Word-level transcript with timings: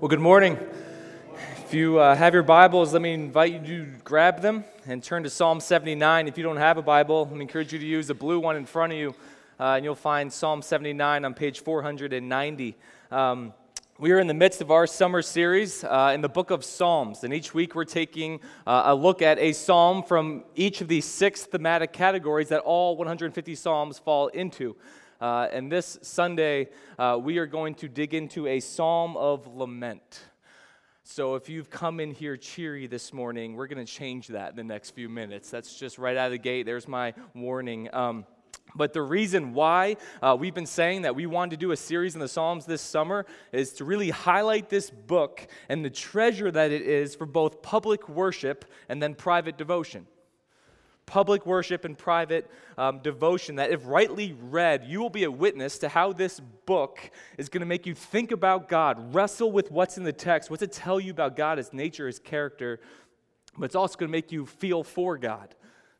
Well, 0.00 0.08
good 0.08 0.18
morning. 0.18 0.58
If 1.64 1.72
you 1.72 2.00
uh, 2.00 2.16
have 2.16 2.34
your 2.34 2.42
Bibles, 2.42 2.92
let 2.92 3.00
me 3.00 3.12
invite 3.12 3.52
you 3.52 3.84
to 3.84 3.90
grab 4.02 4.40
them 4.40 4.64
and 4.86 5.00
turn 5.00 5.22
to 5.22 5.30
Psalm 5.30 5.60
79. 5.60 6.26
If 6.26 6.36
you 6.36 6.42
don't 6.42 6.56
have 6.56 6.78
a 6.78 6.82
Bible, 6.82 7.26
let 7.26 7.36
me 7.36 7.42
encourage 7.42 7.72
you 7.72 7.78
to 7.78 7.86
use 7.86 8.08
the 8.08 8.14
blue 8.14 8.40
one 8.40 8.56
in 8.56 8.66
front 8.66 8.92
of 8.92 8.98
you, 8.98 9.14
uh, 9.60 9.74
and 9.74 9.84
you'll 9.84 9.94
find 9.94 10.32
Psalm 10.32 10.62
79 10.62 11.24
on 11.24 11.32
page 11.32 11.60
490. 11.60 12.76
Um, 13.12 13.54
we 14.00 14.10
are 14.10 14.18
in 14.18 14.26
the 14.26 14.34
midst 14.34 14.60
of 14.60 14.72
our 14.72 14.88
summer 14.88 15.22
series 15.22 15.84
uh, 15.84 16.10
in 16.12 16.22
the 16.22 16.28
book 16.28 16.50
of 16.50 16.64
Psalms, 16.64 17.22
and 17.22 17.32
each 17.32 17.54
week 17.54 17.76
we're 17.76 17.84
taking 17.84 18.40
uh, 18.66 18.82
a 18.86 18.94
look 18.94 19.22
at 19.22 19.38
a 19.38 19.52
psalm 19.52 20.02
from 20.02 20.42
each 20.56 20.80
of 20.80 20.88
these 20.88 21.04
six 21.04 21.44
thematic 21.44 21.92
categories 21.92 22.48
that 22.48 22.60
all 22.62 22.96
150 22.96 23.54
psalms 23.54 24.00
fall 24.00 24.26
into. 24.28 24.74
Uh, 25.24 25.48
and 25.52 25.72
this 25.72 25.98
Sunday, 26.02 26.68
uh, 26.98 27.18
we 27.18 27.38
are 27.38 27.46
going 27.46 27.74
to 27.74 27.88
dig 27.88 28.12
into 28.12 28.46
a 28.46 28.60
psalm 28.60 29.16
of 29.16 29.46
lament. 29.46 30.20
So 31.02 31.34
if 31.34 31.48
you've 31.48 31.70
come 31.70 31.98
in 31.98 32.10
here 32.10 32.36
cheery 32.36 32.86
this 32.86 33.10
morning, 33.10 33.54
we're 33.54 33.66
going 33.66 33.82
to 33.82 33.90
change 33.90 34.28
that 34.28 34.50
in 34.50 34.56
the 34.56 34.64
next 34.64 34.90
few 34.90 35.08
minutes. 35.08 35.48
That's 35.48 35.78
just 35.78 35.96
right 35.96 36.14
out 36.14 36.26
of 36.26 36.32
the 36.32 36.38
gate. 36.38 36.66
There's 36.66 36.86
my 36.86 37.14
warning. 37.34 37.88
Um, 37.94 38.26
but 38.74 38.92
the 38.92 39.00
reason 39.00 39.54
why 39.54 39.96
uh, 40.20 40.36
we've 40.38 40.52
been 40.52 40.66
saying 40.66 41.02
that 41.02 41.16
we 41.16 41.24
wanted 41.24 41.52
to 41.52 41.56
do 41.56 41.72
a 41.72 41.76
series 41.78 42.12
in 42.12 42.20
the 42.20 42.28
Psalms 42.28 42.66
this 42.66 42.82
summer 42.82 43.24
is 43.50 43.72
to 43.74 43.86
really 43.86 44.10
highlight 44.10 44.68
this 44.68 44.90
book 44.90 45.46
and 45.70 45.82
the 45.82 45.88
treasure 45.88 46.50
that 46.50 46.70
it 46.70 46.82
is 46.82 47.14
for 47.14 47.24
both 47.24 47.62
public 47.62 48.10
worship 48.10 48.66
and 48.90 49.02
then 49.02 49.14
private 49.14 49.56
devotion 49.56 50.06
public 51.06 51.46
worship 51.46 51.84
and 51.84 51.96
private 51.96 52.50
um, 52.78 53.00
devotion 53.00 53.56
that, 53.56 53.70
if 53.70 53.86
rightly 53.86 54.36
read, 54.40 54.84
you 54.86 55.00
will 55.00 55.10
be 55.10 55.24
a 55.24 55.30
witness 55.30 55.78
to 55.78 55.88
how 55.88 56.12
this 56.12 56.40
book 56.66 57.10
is 57.38 57.48
going 57.48 57.60
to 57.60 57.66
make 57.66 57.86
you 57.86 57.94
think 57.94 58.32
about 58.32 58.68
God, 58.68 59.14
wrestle 59.14 59.52
with 59.52 59.70
what's 59.70 59.98
in 59.98 60.04
the 60.04 60.12
text, 60.12 60.50
what's 60.50 60.62
it 60.62 60.72
tell 60.72 60.98
you 60.98 61.10
about 61.10 61.36
God, 61.36 61.58
His 61.58 61.72
nature, 61.72 62.06
His 62.06 62.18
character, 62.18 62.80
but 63.56 63.66
it's 63.66 63.76
also 63.76 63.96
going 63.98 64.08
to 64.08 64.12
make 64.12 64.32
you 64.32 64.46
feel 64.46 64.82
for 64.82 65.16
God. 65.18 65.54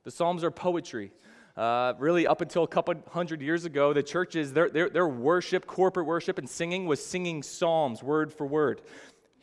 The 0.04 0.10
Psalms 0.10 0.42
are 0.44 0.50
poetry. 0.50 1.12
Uh, 1.56 1.92
really, 2.00 2.26
up 2.26 2.40
until 2.40 2.64
a 2.64 2.68
couple 2.68 2.94
hundred 3.12 3.40
years 3.40 3.64
ago, 3.64 3.92
the 3.92 4.02
churches, 4.02 4.52
their, 4.52 4.68
their, 4.68 4.90
their 4.90 5.06
worship, 5.06 5.66
corporate 5.66 6.04
worship, 6.04 6.36
and 6.36 6.50
singing 6.50 6.86
was 6.86 7.04
singing 7.04 7.44
psalms 7.44 8.02
word 8.02 8.32
for 8.32 8.44
word 8.44 8.82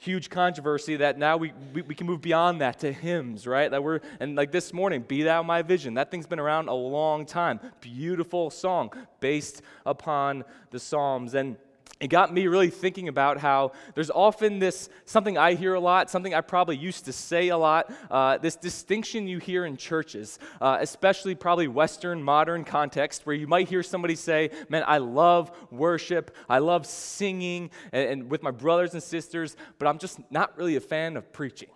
huge 0.01 0.31
controversy 0.31 0.95
that 0.95 1.19
now 1.19 1.37
we, 1.37 1.53
we, 1.75 1.83
we, 1.83 1.93
can 1.93 2.07
move 2.07 2.21
beyond 2.21 2.59
that 2.59 2.79
to 2.79 2.91
hymns, 2.91 3.45
right? 3.45 3.69
That 3.69 3.83
we're, 3.83 3.99
and 4.19 4.35
like 4.35 4.51
this 4.51 4.73
morning, 4.73 5.05
Be 5.07 5.21
Thou 5.21 5.43
My 5.43 5.61
Vision. 5.61 5.93
That 5.93 6.09
thing's 6.09 6.25
been 6.25 6.39
around 6.39 6.69
a 6.69 6.73
long 6.73 7.23
time. 7.23 7.59
Beautiful 7.81 8.49
song 8.49 8.91
based 9.19 9.61
upon 9.85 10.43
the 10.71 10.79
Psalms. 10.79 11.35
And 11.35 11.55
it 12.01 12.07
got 12.07 12.33
me 12.33 12.47
really 12.47 12.71
thinking 12.71 13.07
about 13.07 13.37
how 13.37 13.73
there's 13.93 14.09
often 14.09 14.57
this 14.57 14.89
something 15.05 15.37
I 15.37 15.53
hear 15.53 15.75
a 15.75 15.79
lot, 15.79 16.09
something 16.09 16.33
I 16.33 16.41
probably 16.41 16.75
used 16.75 17.05
to 17.05 17.13
say 17.13 17.49
a 17.49 17.57
lot, 17.57 17.93
uh, 18.09 18.39
this 18.39 18.55
distinction 18.55 19.27
you 19.27 19.37
hear 19.37 19.65
in 19.65 19.77
churches, 19.77 20.39
uh, 20.59 20.79
especially 20.81 21.35
probably 21.35 21.67
Western 21.67 22.23
modern 22.23 22.63
context, 22.63 23.27
where 23.27 23.35
you 23.35 23.47
might 23.47 23.69
hear 23.69 23.83
somebody 23.83 24.15
say, 24.15 24.49
Man, 24.67 24.83
I 24.87 24.97
love 24.97 25.51
worship, 25.69 26.35
I 26.49 26.57
love 26.57 26.87
singing 26.87 27.69
and, 27.91 28.09
and 28.09 28.31
with 28.31 28.41
my 28.41 28.51
brothers 28.51 28.93
and 28.93 29.03
sisters, 29.03 29.55
but 29.77 29.87
I'm 29.87 29.99
just 29.99 30.19
not 30.31 30.57
really 30.57 30.75
a 30.77 30.81
fan 30.81 31.15
of 31.15 31.31
preaching. 31.31 31.69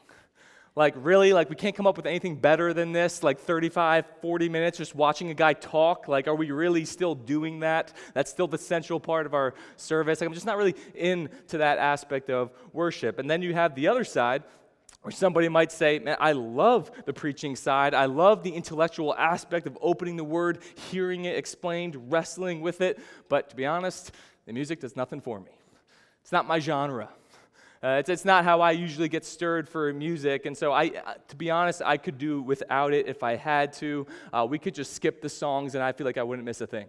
Like, 0.75 0.93
really? 0.97 1.31
Like, 1.31 1.49
we 1.49 1.55
can't 1.55 1.73
come 1.73 1.87
up 1.87 1.95
with 1.95 2.05
anything 2.05 2.35
better 2.35 2.73
than 2.73 2.91
this? 2.91 3.23
Like, 3.23 3.39
35, 3.39 4.05
40 4.21 4.49
minutes 4.49 4.77
just 4.77 4.93
watching 4.93 5.29
a 5.29 5.33
guy 5.33 5.53
talk? 5.53 6.09
Like, 6.09 6.27
are 6.27 6.35
we 6.35 6.51
really 6.51 6.83
still 6.83 7.15
doing 7.15 7.61
that? 7.61 7.93
That's 8.13 8.29
still 8.29 8.47
the 8.47 8.57
central 8.57 8.99
part 8.99 9.25
of 9.25 9.33
our 9.33 9.53
service. 9.77 10.19
Like, 10.19 10.27
I'm 10.27 10.33
just 10.33 10.45
not 10.45 10.57
really 10.57 10.75
into 10.93 11.59
that 11.59 11.77
aspect 11.77 12.29
of 12.29 12.51
worship. 12.73 13.19
And 13.19 13.29
then 13.29 13.41
you 13.41 13.53
have 13.53 13.73
the 13.73 13.87
other 13.87 14.03
side, 14.03 14.43
where 15.01 15.11
somebody 15.11 15.47
might 15.47 15.71
say, 15.71 15.99
Man, 15.99 16.17
I 16.19 16.31
love 16.31 16.89
the 17.05 17.13
preaching 17.13 17.55
side. 17.55 17.93
I 17.93 18.05
love 18.05 18.41
the 18.41 18.49
intellectual 18.49 19.13
aspect 19.15 19.67
of 19.67 19.77
opening 19.79 20.17
the 20.17 20.23
word, 20.23 20.59
hearing 20.89 21.25
it 21.25 21.37
explained, 21.37 22.11
wrestling 22.11 22.59
with 22.61 22.81
it. 22.81 22.99
But 23.29 23.51
to 23.51 23.55
be 23.55 23.67
honest, 23.67 24.11
the 24.47 24.53
music 24.53 24.79
does 24.79 24.95
nothing 24.95 25.21
for 25.21 25.39
me. 25.39 25.51
It's 26.23 26.31
not 26.31 26.47
my 26.47 26.57
genre. 26.57 27.09
Uh, 27.85 27.97
it's, 27.99 28.09
it's, 28.09 28.25
not 28.25 28.43
how 28.43 28.61
I 28.61 28.71
usually 28.71 29.07
get 29.07 29.23
stirred 29.23 29.69
for 29.69 29.93
music. 29.93 30.47
And 30.47 30.57
so, 30.57 30.71
I, 30.71 30.85
uh, 31.05 31.13
to 31.27 31.35
be 31.35 31.51
honest, 31.51 31.83
I 31.85 31.97
could 31.97 32.17
do 32.17 32.41
without 32.41 32.95
it 32.95 33.07
if 33.07 33.21
I 33.21 33.35
had 33.35 33.73
to. 33.73 34.07
Uh, 34.33 34.47
we 34.49 34.57
could 34.57 34.73
just 34.73 34.93
skip 34.93 35.21
the 35.21 35.29
songs, 35.29 35.75
and 35.75 35.83
I 35.83 35.91
feel 35.91 36.07
like 36.07 36.17
I 36.17 36.23
wouldn't 36.23 36.47
miss 36.47 36.61
a 36.61 36.65
thing. 36.65 36.87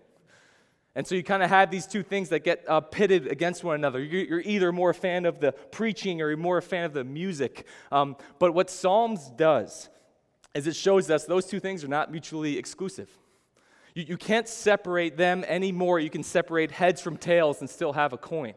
And 0.95 1.07
so, 1.07 1.15
you 1.15 1.23
kind 1.23 1.43
of 1.43 1.51
have 1.51 1.71
these 1.71 1.87
two 1.87 2.03
things 2.03 2.31
that 2.31 2.45
get 2.45 2.65
uh, 2.67 2.81
pitted 2.81 3.27
against 3.27 3.63
one 3.63 3.75
another. 3.75 4.03
You're, 4.03 4.25
you're, 4.25 4.41
either 4.41 4.73
more 4.73 4.89
a 4.89 4.95
fan 4.95 5.27
of 5.27 5.39
the 5.39 5.53
preaching 5.53 6.23
or 6.23 6.29
you're 6.29 6.39
more 6.39 6.57
a 6.57 6.63
fan 6.63 6.85
of 6.85 6.95
the 6.95 7.05
music. 7.05 7.67
Um, 7.93 8.17
but 8.39 8.55
what 8.55 8.71
Psalms 8.71 9.31
does 9.37 9.91
is 10.55 10.67
it 10.67 10.77
shows 10.77 11.11
us 11.11 11.27
those 11.27 11.45
two 11.45 11.61
things 11.61 11.85
are 11.85 11.89
not 11.89 12.11
mutually 12.11 12.57
exclusive. 12.57 13.11
You, 13.95 14.05
you 14.05 14.17
can't 14.17 14.49
separate 14.49 15.19
them 15.19 15.45
anymore. 15.47 16.01
You 16.01 16.09
can 16.09 16.23
separate 16.23 16.71
heads 16.71 17.03
from 17.03 17.19
tails 17.19 17.61
and 17.61 17.69
still 17.69 17.93
have 17.93 18.15
a 18.15 18.19
coin. 18.19 18.55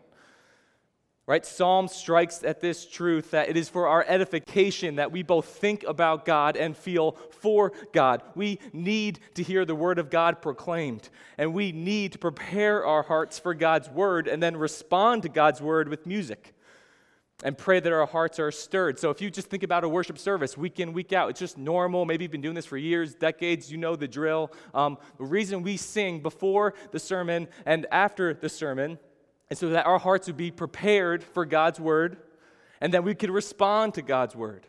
Right? 1.29 1.45
Psalm 1.45 1.87
strikes 1.87 2.43
at 2.43 2.59
this 2.59 2.87
truth 2.87 3.29
that 3.29 3.49
it 3.49 3.55
is 3.55 3.69
for 3.69 3.87
our 3.87 4.03
edification 4.07 4.95
that 4.95 5.11
we 5.11 5.21
both 5.21 5.45
think 5.45 5.83
about 5.83 6.25
God 6.25 6.57
and 6.57 6.75
feel 6.75 7.11
for 7.11 7.71
God. 7.93 8.23
We 8.33 8.57
need 8.73 9.19
to 9.35 9.43
hear 9.43 9.63
the 9.63 9.75
word 9.75 9.99
of 9.99 10.09
God 10.09 10.41
proclaimed, 10.41 11.07
and 11.37 11.53
we 11.53 11.71
need 11.71 12.13
to 12.13 12.17
prepare 12.17 12.83
our 12.83 13.03
hearts 13.03 13.37
for 13.37 13.53
God's 13.53 13.91
word 13.91 14.27
and 14.27 14.41
then 14.41 14.57
respond 14.57 15.21
to 15.21 15.29
God's 15.29 15.61
word 15.61 15.87
with 15.87 16.07
music 16.07 16.55
and 17.43 17.55
pray 17.55 17.79
that 17.79 17.93
our 17.93 18.07
hearts 18.07 18.39
are 18.39 18.51
stirred. 18.51 18.97
So 18.97 19.11
if 19.11 19.21
you 19.21 19.29
just 19.29 19.51
think 19.51 19.61
about 19.61 19.83
a 19.83 19.89
worship 19.89 20.17
service 20.17 20.57
week 20.57 20.79
in, 20.79 20.93
week 20.93 21.13
out, 21.13 21.29
it's 21.29 21.39
just 21.39 21.59
normal. 21.59 22.05
Maybe 22.05 22.23
you've 22.23 22.31
been 22.31 22.41
doing 22.41 22.55
this 22.55 22.65
for 22.65 22.75
years, 22.75 23.13
decades, 23.13 23.71
you 23.71 23.77
know 23.77 23.95
the 23.95 24.07
drill. 24.07 24.51
Um, 24.73 24.97
the 25.19 25.25
reason 25.25 25.61
we 25.61 25.77
sing 25.77 26.21
before 26.21 26.73
the 26.89 26.99
sermon 26.99 27.49
and 27.67 27.85
after 27.91 28.33
the 28.33 28.49
sermon 28.49 28.97
and 29.49 29.57
so 29.57 29.69
that 29.69 29.85
our 29.85 29.99
hearts 29.99 30.27
would 30.27 30.37
be 30.37 30.51
prepared 30.51 31.23
for 31.23 31.45
God's 31.45 31.79
word 31.79 32.17
and 32.81 32.93
that 32.93 33.03
we 33.03 33.15
could 33.15 33.29
respond 33.29 33.95
to 33.95 34.01
God's 34.01 34.35
word. 34.35 34.65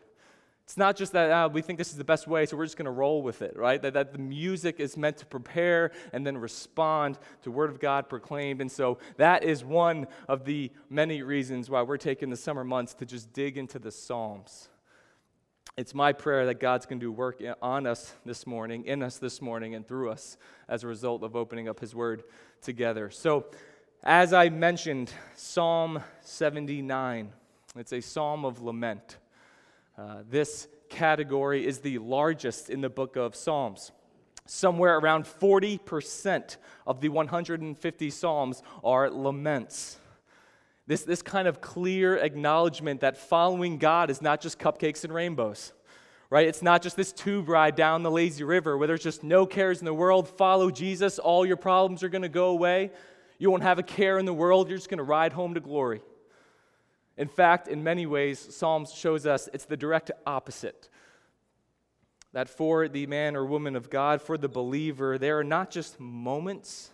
It's 0.71 0.77
not 0.77 0.95
just 0.95 1.11
that 1.11 1.29
uh, 1.29 1.49
we 1.49 1.61
think 1.61 1.77
this 1.77 1.89
is 1.89 1.97
the 1.97 2.03
best 2.05 2.27
way, 2.27 2.45
so 2.45 2.55
we're 2.55 2.65
just 2.65 2.77
going 2.77 2.85
to 2.85 2.91
roll 2.91 3.21
with 3.21 3.41
it, 3.41 3.57
right? 3.57 3.81
That, 3.81 3.93
that 3.93 4.13
the 4.13 4.19
music 4.19 4.79
is 4.79 4.95
meant 4.95 5.17
to 5.17 5.25
prepare 5.25 5.91
and 6.13 6.25
then 6.25 6.37
respond 6.37 7.19
to 7.41 7.51
Word 7.51 7.69
of 7.69 7.81
God 7.81 8.07
proclaimed. 8.07 8.61
And 8.61 8.71
so 8.71 8.97
that 9.17 9.43
is 9.43 9.65
one 9.65 10.07
of 10.29 10.45
the 10.45 10.71
many 10.89 11.23
reasons 11.23 11.69
why 11.69 11.81
we're 11.81 11.97
taking 11.97 12.29
the 12.29 12.37
summer 12.37 12.63
months 12.63 12.93
to 12.95 13.05
just 13.05 13.33
dig 13.33 13.57
into 13.57 13.79
the 13.79 13.91
Psalms. 13.91 14.69
It's 15.75 15.93
my 15.93 16.13
prayer 16.13 16.45
that 16.45 16.61
God's 16.61 16.85
going 16.85 17.01
to 17.01 17.05
do 17.05 17.11
work 17.11 17.43
on 17.61 17.85
us 17.85 18.13
this 18.25 18.47
morning, 18.47 18.85
in 18.85 19.03
us 19.03 19.17
this 19.17 19.41
morning, 19.41 19.75
and 19.75 19.85
through 19.85 20.11
us 20.11 20.37
as 20.69 20.85
a 20.85 20.87
result 20.87 21.23
of 21.23 21.35
opening 21.35 21.67
up 21.67 21.81
His 21.81 21.93
Word 21.93 22.23
together. 22.61 23.09
So, 23.09 23.47
as 24.03 24.33
I 24.33 24.49
mentioned, 24.49 25.11
Psalm 25.35 26.01
79, 26.21 27.31
it's 27.75 27.93
a 27.93 28.01
psalm 28.01 28.45
of 28.45 28.61
lament. 28.61 29.17
Uh, 29.95 30.23
this 30.27 30.67
category 30.89 31.65
is 31.65 31.79
the 31.79 31.99
largest 31.99 32.69
in 32.71 32.81
the 32.81 32.89
book 32.89 33.15
of 33.15 33.35
Psalms. 33.35 33.91
Somewhere 34.47 34.97
around 34.97 35.25
40% 35.25 36.57
of 36.87 36.99
the 36.99 37.09
150 37.09 38.09
Psalms 38.09 38.63
are 38.83 39.09
laments. 39.09 39.99
This, 40.87 41.03
this 41.03 41.21
kind 41.21 41.47
of 41.47 41.61
clear 41.61 42.17
acknowledgement 42.17 43.01
that 43.01 43.17
following 43.17 43.77
God 43.77 44.09
is 44.09 44.19
not 44.19 44.41
just 44.41 44.57
cupcakes 44.57 45.03
and 45.03 45.13
rainbows, 45.13 45.73
right? 46.31 46.47
It's 46.47 46.63
not 46.63 46.81
just 46.81 46.97
this 46.97 47.13
tube 47.13 47.47
ride 47.47 47.75
down 47.75 48.01
the 48.01 48.11
lazy 48.11 48.43
river 48.43 48.79
where 48.79 48.87
there's 48.87 49.03
just 49.03 49.23
no 49.23 49.45
cares 49.45 49.79
in 49.79 49.85
the 49.85 49.93
world. 49.93 50.27
Follow 50.27 50.71
Jesus, 50.71 51.19
all 51.19 51.45
your 51.45 51.55
problems 51.55 52.01
are 52.01 52.09
going 52.09 52.23
to 52.23 52.29
go 52.29 52.49
away. 52.49 52.89
You 53.41 53.49
won't 53.49 53.63
have 53.63 53.79
a 53.79 53.83
care 53.83 54.19
in 54.19 54.27
the 54.27 54.35
world. 54.35 54.69
You're 54.69 54.77
just 54.77 54.87
going 54.87 54.99
to 54.99 55.03
ride 55.03 55.33
home 55.33 55.55
to 55.55 55.59
glory. 55.59 56.03
In 57.17 57.27
fact, 57.27 57.67
in 57.67 57.83
many 57.83 58.05
ways, 58.05 58.37
Psalms 58.37 58.93
shows 58.93 59.25
us 59.25 59.49
it's 59.51 59.65
the 59.65 59.75
direct 59.75 60.11
opposite. 60.27 60.89
That 62.33 62.49
for 62.49 62.87
the 62.87 63.07
man 63.07 63.35
or 63.35 63.43
woman 63.43 63.75
of 63.75 63.89
God, 63.89 64.21
for 64.21 64.37
the 64.37 64.47
believer, 64.47 65.17
there 65.17 65.39
are 65.39 65.43
not 65.43 65.71
just 65.71 65.99
moments, 65.99 66.91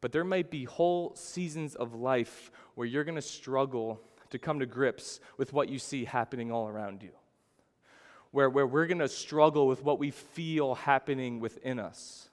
but 0.00 0.12
there 0.12 0.22
might 0.22 0.52
be 0.52 0.66
whole 0.66 1.16
seasons 1.16 1.74
of 1.74 1.96
life 1.96 2.52
where 2.76 2.86
you're 2.86 3.02
going 3.02 3.16
to 3.16 3.20
struggle 3.20 4.00
to 4.30 4.38
come 4.38 4.60
to 4.60 4.66
grips 4.66 5.18
with 5.36 5.52
what 5.52 5.68
you 5.68 5.80
see 5.80 6.04
happening 6.04 6.52
all 6.52 6.68
around 6.68 7.02
you. 7.02 7.10
Where, 8.30 8.48
where 8.48 8.68
we're 8.68 8.86
going 8.86 8.98
to 8.98 9.08
struggle 9.08 9.66
with 9.66 9.82
what 9.82 9.98
we 9.98 10.12
feel 10.12 10.76
happening 10.76 11.40
within 11.40 11.80
us. 11.80 12.28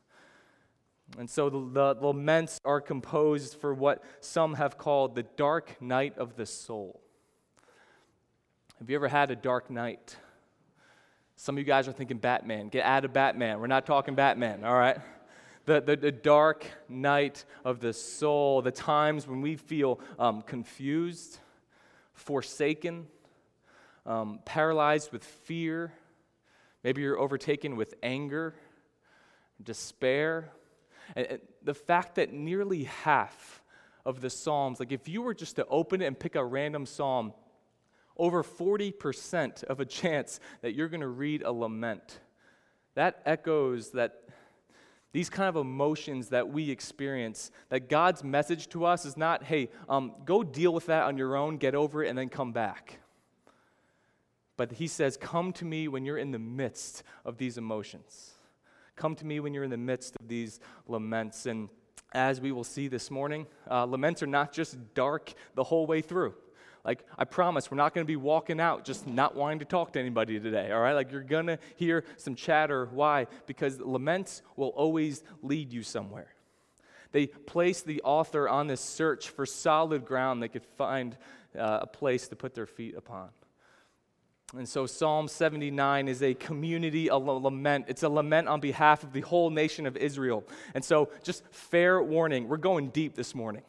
And 1.18 1.30
so 1.30 1.50
the, 1.50 1.94
the, 1.94 2.08
laments 2.08 2.60
are 2.64 2.80
composed 2.80 3.60
for 3.60 3.74
what 3.74 4.04
some 4.20 4.54
have 4.54 4.78
called 4.78 5.16
the 5.16 5.24
dark 5.24 5.82
night 5.82 6.18
of 6.18 6.36
the 6.36 6.46
soul. 6.46 7.02
Have 8.80 8.90
you 8.90 8.96
ever 8.96 9.08
had 9.08 9.32
a 9.32 9.36
dark 9.36 9.70
night? 9.70 10.16
Some 11.36 11.56
of 11.56 11.60
you 11.60 11.66
guys 11.66 11.88
are 11.88 11.92
thinking 11.92 12.18
Batman. 12.18 12.70
Get 12.70 12.86
out 12.86 13.06
of 13.06 13.14
Batman. 13.14 13.60
We're 13.60 13.68
not 13.68 13.86
talking 13.86 14.16
Batman, 14.16 14.64
all 14.64 14.74
right? 14.74 14.98
The, 15.66 15.82
the, 15.82 15.96
the 15.96 16.12
dark 16.12 16.66
night 16.88 17.46
of 17.66 17.80
the 17.80 17.94
soul, 17.94 18.62
the 18.62 18.72
times 18.72 19.28
when 19.28 19.42
we 19.42 19.56
feel 19.56 20.00
um, 20.18 20.42
confused, 20.42 21.40
forsaken, 22.14 23.08
um, 24.06 24.40
paralyzed 24.46 25.12
with 25.12 25.24
fear. 25.24 25.94
Maybe 26.84 27.02
you're 27.02 27.20
overtaken 27.20 27.76
with 27.76 27.94
anger, 28.02 28.56
despair. 29.62 30.52
And, 31.16 31.40
the 31.64 31.74
fact 31.74 32.16
that 32.16 32.34
nearly 32.34 32.86
half 32.86 33.62
of 34.06 34.22
the 34.22 34.30
Psalms, 34.30 34.80
like 34.80 34.92
if 34.92 35.08
you 35.08 35.22
were 35.22 35.34
just 35.34 35.58
to 35.58 35.66
open 35.68 36.02
it 36.02 36.06
and 36.06 36.18
pick 36.18 36.36
a 36.36 36.44
random 36.44 36.86
Psalm, 36.86 37.34
over 38.18 38.44
40% 38.44 39.64
of 39.64 39.80
a 39.80 39.86
chance 40.02 40.40
that 40.62 40.74
you're 40.74 40.90
going 40.90 41.02
to 41.02 41.08
read 41.08 41.42
a 41.42 41.52
lament. 41.52 42.20
That 42.96 43.22
echoes 43.26 43.92
that 43.92 44.24
these 45.12 45.30
kind 45.30 45.50
of 45.50 45.56
emotions 45.56 46.30
that 46.30 46.50
we 46.50 46.70
experience, 46.70 47.50
that 47.70 47.90
God's 47.90 48.24
message 48.24 48.68
to 48.70 48.86
us 48.86 49.06
is 49.06 49.18
not, 49.18 49.44
hey, 49.44 49.70
um, 49.88 50.14
go 50.26 50.44
deal 50.44 50.72
with 50.72 50.86
that 50.86 51.04
on 51.04 51.18
your 51.18 51.36
own, 51.36 51.58
get 51.58 51.74
over 51.74 52.04
it, 52.04 52.10
and 52.10 52.18
then 52.18 52.30
come 52.30 52.52
back. 52.52 53.00
But 54.56 54.74
He 54.74 54.88
says, 54.88 55.18
come 55.18 55.52
to 55.54 55.66
me 55.66 55.88
when 55.88 56.06
you're 56.06 56.18
in 56.18 56.32
the 56.32 56.40
midst 56.40 57.02
of 57.26 57.38
these 57.38 57.58
emotions. 57.58 58.34
Come 59.00 59.16
to 59.16 59.26
me 59.26 59.40
when 59.40 59.54
you're 59.54 59.64
in 59.64 59.70
the 59.70 59.78
midst 59.78 60.18
of 60.20 60.28
these 60.28 60.60
laments. 60.86 61.46
And 61.46 61.70
as 62.12 62.42
we 62.42 62.52
will 62.52 62.66
see 62.66 62.90
this 62.90 63.10
morning, 63.10 63.48
uh, 63.72 63.86
laments 63.86 64.22
are 64.22 64.28
not 64.28 64.52
just 64.52 64.78
dark 64.94 65.34
the 65.56 65.64
whole 65.64 65.88
way 65.88 66.02
through. 66.02 66.34
Like, 66.84 67.06
I 67.18 67.24
promise, 67.24 67.72
we're 67.72 67.78
not 67.78 67.94
going 67.94 68.06
to 68.06 68.08
be 68.12 68.18
walking 68.18 68.60
out 68.60 68.84
just 68.84 69.08
not 69.08 69.36
wanting 69.36 69.60
to 69.60 69.66
talk 69.66 69.94
to 69.94 70.02
anybody 70.02 70.38
today, 70.38 70.74
all 70.74 70.82
right? 70.82 70.92
Like, 70.92 71.14
you're 71.14 71.22
going 71.22 71.48
to 71.48 71.60
hear 71.78 72.04
some 72.18 72.36
chatter. 72.36 72.90
Why? 72.92 73.28
Because 73.46 73.80
laments 73.80 74.42
will 74.58 74.70
always 74.70 75.24
lead 75.42 75.72
you 75.72 75.82
somewhere. 75.82 76.34
They 77.14 77.28
place 77.28 77.82
the 77.82 78.02
author 78.02 78.50
on 78.50 78.68
this 78.68 78.82
search 78.82 79.30
for 79.30 79.46
solid 79.46 80.04
ground 80.04 80.44
they 80.44 80.50
could 80.50 80.66
find 80.78 81.16
uh, 81.58 81.80
a 81.84 81.88
place 81.88 82.28
to 82.28 82.36
put 82.36 82.54
their 82.54 82.68
feet 82.68 82.96
upon. 82.98 83.30
And 84.58 84.68
so 84.68 84.88
Psalm 84.88 85.28
79 85.28 86.08
is 86.08 86.24
a 86.24 86.34
community 86.34 87.08
a 87.08 87.18
lament. 87.18 87.86
It's 87.88 88.04
a 88.04 88.10
lament 88.10 88.48
on 88.48 88.60
behalf 88.60 89.04
of 89.04 89.14
the 89.14 89.22
whole 89.22 89.52
nation 89.52 89.86
of 89.86 89.96
Israel. 89.96 90.44
And 90.74 90.84
so, 90.84 91.10
just 91.24 91.44
fair 91.52 92.02
warning, 92.02 92.48
we're 92.48 92.58
going 92.58 92.90
deep 92.90 93.16
this 93.16 93.36
morning. 93.36 93.62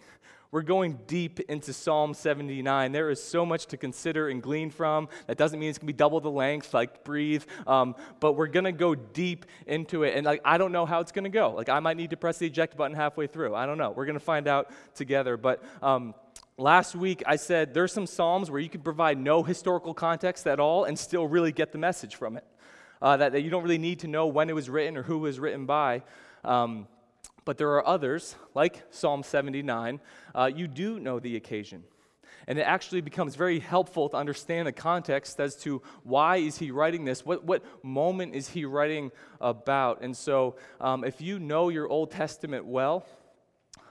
We're 0.52 0.62
going 0.62 0.98
deep 1.06 1.38
into 1.40 1.72
Psalm 1.72 2.12
79. 2.12 2.90
There 2.90 3.10
is 3.10 3.22
so 3.22 3.46
much 3.46 3.66
to 3.66 3.76
consider 3.76 4.28
and 4.28 4.42
glean 4.42 4.70
from. 4.70 5.08
That 5.28 5.38
doesn't 5.38 5.60
mean 5.60 5.68
it's 5.68 5.78
going 5.78 5.86
to 5.86 5.92
be 5.92 5.96
double 5.96 6.20
the 6.20 6.30
length, 6.30 6.74
like 6.74 7.04
breathe. 7.04 7.44
Um, 7.68 7.94
but 8.18 8.32
we're 8.32 8.48
going 8.48 8.64
to 8.64 8.72
go 8.72 8.96
deep 8.96 9.46
into 9.68 10.02
it. 10.02 10.16
And 10.16 10.26
like, 10.26 10.40
I 10.44 10.58
don't 10.58 10.72
know 10.72 10.86
how 10.86 10.98
it's 11.00 11.12
going 11.12 11.24
to 11.24 11.30
go. 11.30 11.52
Like, 11.52 11.68
I 11.68 11.78
might 11.78 11.96
need 11.96 12.10
to 12.10 12.16
press 12.16 12.38
the 12.38 12.46
eject 12.46 12.76
button 12.76 12.96
halfway 12.96 13.28
through. 13.28 13.54
I 13.54 13.64
don't 13.64 13.78
know. 13.78 13.90
We're 13.90 14.06
going 14.06 14.18
to 14.18 14.24
find 14.24 14.48
out 14.48 14.72
together. 14.96 15.36
But 15.36 15.62
um, 15.82 16.14
last 16.60 16.94
week 16.94 17.22
I 17.26 17.36
said 17.36 17.72
there's 17.74 17.92
some 17.92 18.06
Psalms 18.06 18.50
where 18.50 18.60
you 18.60 18.68
can 18.68 18.82
provide 18.82 19.18
no 19.18 19.42
historical 19.42 19.94
context 19.94 20.46
at 20.46 20.60
all 20.60 20.84
and 20.84 20.98
still 20.98 21.26
really 21.26 21.52
get 21.52 21.72
the 21.72 21.78
message 21.78 22.16
from 22.16 22.36
it. 22.36 22.44
Uh, 23.02 23.16
that, 23.16 23.32
that, 23.32 23.40
you 23.40 23.48
don't 23.48 23.62
really 23.62 23.78
need 23.78 24.00
to 24.00 24.08
know 24.08 24.26
when 24.26 24.50
it 24.50 24.54
was 24.54 24.68
written 24.68 24.96
or 24.98 25.02
who 25.02 25.16
it 25.16 25.20
was 25.20 25.40
written 25.40 25.64
by. 25.64 26.02
Um, 26.44 26.86
but 27.46 27.56
there 27.56 27.70
are 27.70 27.86
others, 27.86 28.36
like 28.54 28.82
Psalm 28.90 29.22
79, 29.22 30.00
uh, 30.34 30.50
you 30.54 30.68
do 30.68 31.00
know 31.00 31.18
the 31.18 31.36
occasion. 31.36 31.84
And 32.46 32.58
it 32.58 32.62
actually 32.62 33.00
becomes 33.00 33.36
very 33.36 33.58
helpful 33.58 34.10
to 34.10 34.16
understand 34.18 34.66
the 34.68 34.72
context 34.72 35.40
as 35.40 35.56
to 35.62 35.80
why 36.02 36.36
is 36.36 36.58
he 36.58 36.70
writing 36.70 37.06
this? 37.06 37.24
What, 37.24 37.44
what 37.44 37.64
moment 37.82 38.34
is 38.34 38.50
he 38.50 38.66
writing 38.66 39.12
about? 39.40 40.02
And 40.02 40.14
so 40.14 40.56
um, 40.78 41.04
if 41.04 41.22
you 41.22 41.38
know 41.38 41.70
your 41.70 41.88
Old 41.88 42.10
Testament 42.10 42.66
well, 42.66 43.06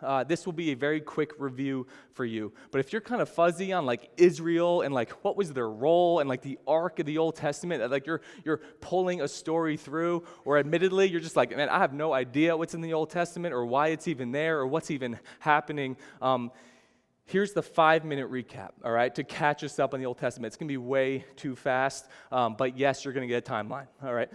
uh, 0.02 0.24
this 0.24 0.46
will 0.46 0.54
be 0.54 0.72
a 0.72 0.76
very 0.76 1.02
quick 1.02 1.32
review 1.38 1.88
for 2.14 2.26
you. 2.26 2.54
But 2.72 2.80
if 2.80 2.92
you're 2.92 3.02
kind 3.02 3.22
of 3.22 3.30
fuzzy 3.30 3.74
on 3.74 3.86
like 3.86 4.10
Israel 4.18 4.82
and 4.82 4.94
like 4.94 5.12
what 5.24 5.38
was 5.38 5.54
their 5.54 5.70
role 5.70 6.20
and 6.20 6.30
like 6.30 6.42
the 6.42 6.58
arc 6.68 7.00
of 7.00 7.06
the 7.06 7.18
Old 7.18 7.36
Testament, 7.36 7.90
like 7.92 8.06
you're 8.06 8.22
you're 8.44 8.62
pulling 8.82 9.22
a 9.22 9.28
story 9.28 9.78
through, 9.78 10.24
or 10.46 10.58
admittedly 10.58 11.08
you're 11.08 11.20
just 11.20 11.36
like, 11.36 11.56
man, 11.56 11.70
I 11.70 11.80
have 11.80 11.94
no 11.94 12.14
idea 12.14 12.56
what's 12.56 12.74
in 12.74 12.82
the 12.82 12.94
Old 12.94 13.10
Testament 13.10 13.54
or 13.54 13.66
why 13.66 13.88
it's 13.88 14.08
even 14.08 14.32
there 14.32 14.60
or 14.60 14.68
what's 14.68 14.92
even 14.92 15.20
happening. 15.40 15.98
Um, 16.22 16.52
here's 17.26 17.54
the 17.54 17.62
five 17.62 18.04
minute 18.04 18.30
recap, 18.30 18.72
all 18.84 18.92
right, 18.92 19.14
to 19.16 19.24
catch 19.24 19.64
us 19.64 19.80
up 19.80 19.94
on 19.94 20.00
the 20.00 20.06
Old 20.06 20.18
Testament. 20.18 20.48
It's 20.48 20.58
going 20.58 20.68
to 20.68 20.74
be 20.74 20.78
way 20.78 21.26
too 21.36 21.56
fast, 21.56 22.08
um, 22.32 22.56
but 22.58 22.78
yes, 22.78 23.06
you're 23.06 23.14
going 23.14 23.28
to 23.28 23.34
get 23.34 23.48
a 23.48 23.52
timeline, 23.52 23.88
all 24.04 24.14
right? 24.14 24.30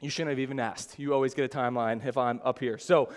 You 0.00 0.08
shouldn't 0.08 0.30
have 0.30 0.38
even 0.38 0.58
asked. 0.58 0.98
You 0.98 1.12
always 1.12 1.34
get 1.34 1.44
a 1.44 1.56
timeline 1.56 2.04
if 2.06 2.16
I'm 2.16 2.40
up 2.42 2.58
here. 2.58 2.78
So, 2.78 3.10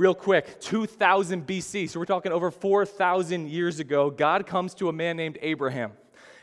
real 0.00 0.14
quick 0.14 0.58
2000 0.60 1.46
BC, 1.46 1.90
so 1.90 2.00
we're 2.00 2.06
talking 2.06 2.32
over 2.32 2.50
4,000 2.50 3.50
years 3.50 3.80
ago, 3.80 4.08
God 4.08 4.46
comes 4.46 4.72
to 4.76 4.88
a 4.88 4.92
man 4.94 5.14
named 5.14 5.36
Abraham 5.42 5.92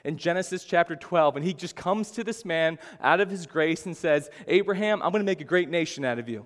in 0.06 0.16
Genesis 0.16 0.64
chapter 0.64 0.96
12, 0.96 1.38
and 1.38 1.44
he 1.44 1.56
just 1.56 1.76
comes 1.76 2.12
to 2.12 2.24
this 2.24 2.46
man 2.46 2.78
out 3.02 3.20
of 3.20 3.32
his 3.32 3.48
grace 3.48 3.88
and 3.88 3.98
says, 3.98 4.30
Abraham, 4.48 5.02
I'm 5.02 5.12
going 5.12 5.24
to 5.24 5.26
make 5.26 5.42
a 5.42 5.44
great 5.44 5.70
nation 5.70 6.06
out 6.06 6.20
of 6.20 6.30
you, 6.30 6.46